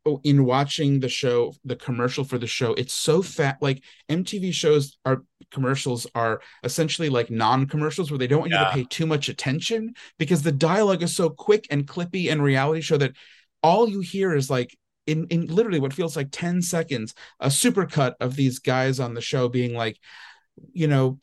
[0.05, 3.57] oh, in watching the show, the commercial for the show, it's so fat.
[3.61, 8.71] Like MTV shows are commercials are essentially like non-commercials where they don't want you to
[8.71, 12.97] pay too much attention because the dialogue is so quick and clippy and reality show
[12.97, 13.13] that
[13.61, 14.75] all you hear is like
[15.07, 19.21] in, in literally what feels like 10 seconds, a supercut of these guys on the
[19.21, 19.97] show being like,
[20.71, 21.17] you know,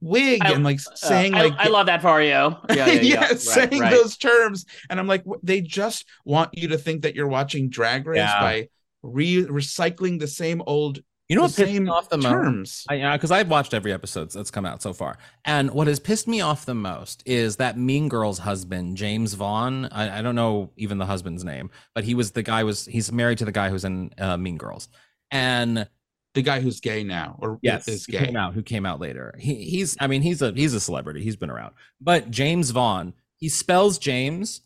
[0.00, 2.30] wig I- and like Uh, saying I, like I love that for you.
[2.76, 3.20] Yeah, yeah, yeah.
[3.28, 3.90] Right, saying right.
[3.90, 8.06] those terms and i'm like they just want you to think that you're watching drag
[8.06, 8.40] race Yeah.
[8.40, 8.68] by
[9.02, 12.30] re- recycling the same old You know the what pissed me off the most?
[12.30, 15.98] terms I because I've watched every episode that's come out so far, and what has
[15.98, 19.86] pissed me off the most is that Mean Girls husband Jaymes Vaughan.
[19.86, 23.10] I, I don't know even the husband's name, but he was the guy was he's
[23.10, 24.88] married to the guy who's in uh, Mean Girls,
[25.32, 25.88] and
[26.34, 29.00] the guy who's gay now or yes, is who gay came out who came out
[29.00, 29.34] later.
[29.38, 31.24] He, he's I mean he's a he's a celebrity.
[31.24, 34.60] He's been around, but Jaymes Vaughan he spells James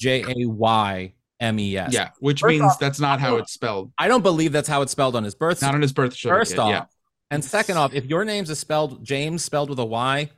[0.00, 1.92] J A Y M E S.
[1.92, 4.82] yeah which First means off, that's not how it's spelled I don't believe that's how
[4.82, 5.60] it's spelled on his birth.
[5.62, 6.84] not on his birth certificate First off, yeah
[7.30, 10.30] and second off, if your name's is spelled James spelled with a Y,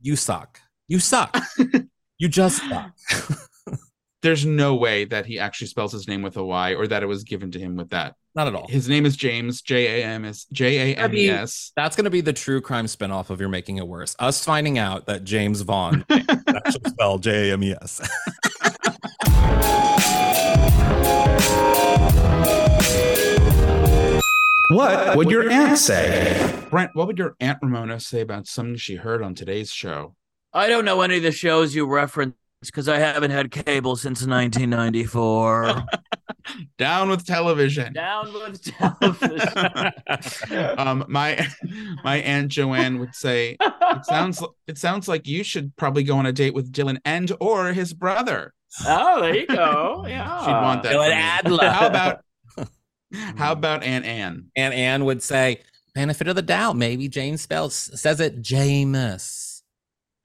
[0.00, 0.60] you suck.
[0.88, 1.36] You suck.
[2.18, 2.92] you just suck.
[4.22, 7.06] there's no way that he actually spells his name with a y or that it
[7.06, 8.68] was given to him with that Not at all.
[8.68, 13.40] his name is james j-a-m-s j-a-m-e-s That's going to be the true crime spinoff of
[13.40, 14.14] You're Making It Worse.
[14.18, 18.00] Us finding out that Jaymes Vaughan is actually spelled J A M E S.
[24.70, 26.64] What would your aunt say?
[26.70, 30.14] Brent, what would your Aunt Ramona say about something she heard on today's show?
[30.52, 34.24] I don't know any of the shows you reference because I haven't had cable since
[34.24, 35.84] 1994.
[36.78, 37.92] Down with television.
[37.92, 39.48] Down with television.
[40.78, 41.46] um, my
[42.04, 46.26] my aunt Joanne would say, "It sounds it sounds like you should probably go on
[46.26, 48.54] a date with Dylan and or his brother."
[48.86, 50.04] oh, there you go.
[50.08, 50.44] Yeah.
[50.44, 50.92] She'd want that.
[50.92, 51.18] Dylan from.
[51.18, 51.70] Adler.
[51.70, 52.20] How about
[53.36, 54.46] how about Aunt Anne?
[54.56, 55.60] Aunt Anne would say,
[55.94, 56.76] benefit of the doubt.
[56.76, 59.62] Maybe James spells says it Jameis.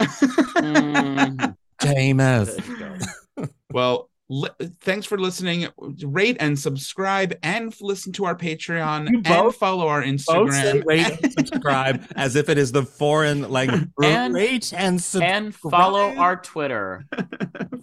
[0.02, 1.56] Mm.
[1.82, 3.10] Jameis.
[3.72, 4.48] Well, li-
[4.80, 5.68] thanks for listening.
[5.78, 10.10] Rate and subscribe, and f- listen to our Patreon, You and both- follow our Both
[10.12, 10.86] Instagram.
[10.86, 13.90] rate and subscribe as if it is the foreign language.
[14.02, 15.44] And- rate and subscribe.
[15.44, 17.04] and follow our Twitter.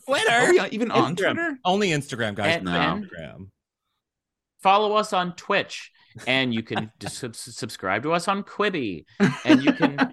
[0.07, 0.31] Twitter.
[0.31, 1.35] Are we on- even on Instagram.
[1.35, 1.59] Twitter?
[1.67, 2.57] Only Instagram, guys.
[2.57, 2.73] And- no.
[2.73, 3.47] and- Instagram.
[4.63, 5.91] Follow us on Twitch,
[6.27, 9.05] and you can just sub- subscribe to us on Quibi,
[9.45, 10.13] and you can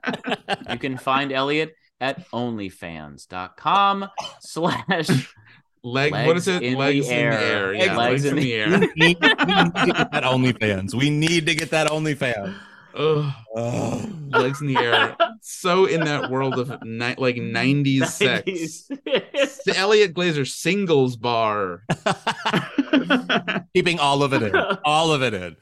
[0.69, 4.07] you can find Elliot at onlyfans.com
[4.41, 5.33] slash
[5.81, 6.61] Leg, Legs what is it?
[6.61, 7.73] in the legs in the air.
[7.73, 8.79] Yeah, Legs legs, in in the- the air.
[8.79, 10.93] need, we need to get that OnlyFans.
[10.93, 12.53] We need to get that OnlyFans.
[12.95, 14.09] Ugh, Oh.
[14.29, 15.15] legs in the air.
[15.41, 18.45] So in that world of ni- like 90s sex.
[18.47, 19.63] 90s.
[19.65, 21.83] The Elliot Glazer singles bar.
[23.73, 24.55] Keeping all of it in.
[24.85, 25.55] All of it in.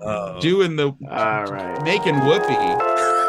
[0.00, 0.40] Oh.
[0.40, 1.82] Doing the All right.
[1.82, 3.25] making whoopee.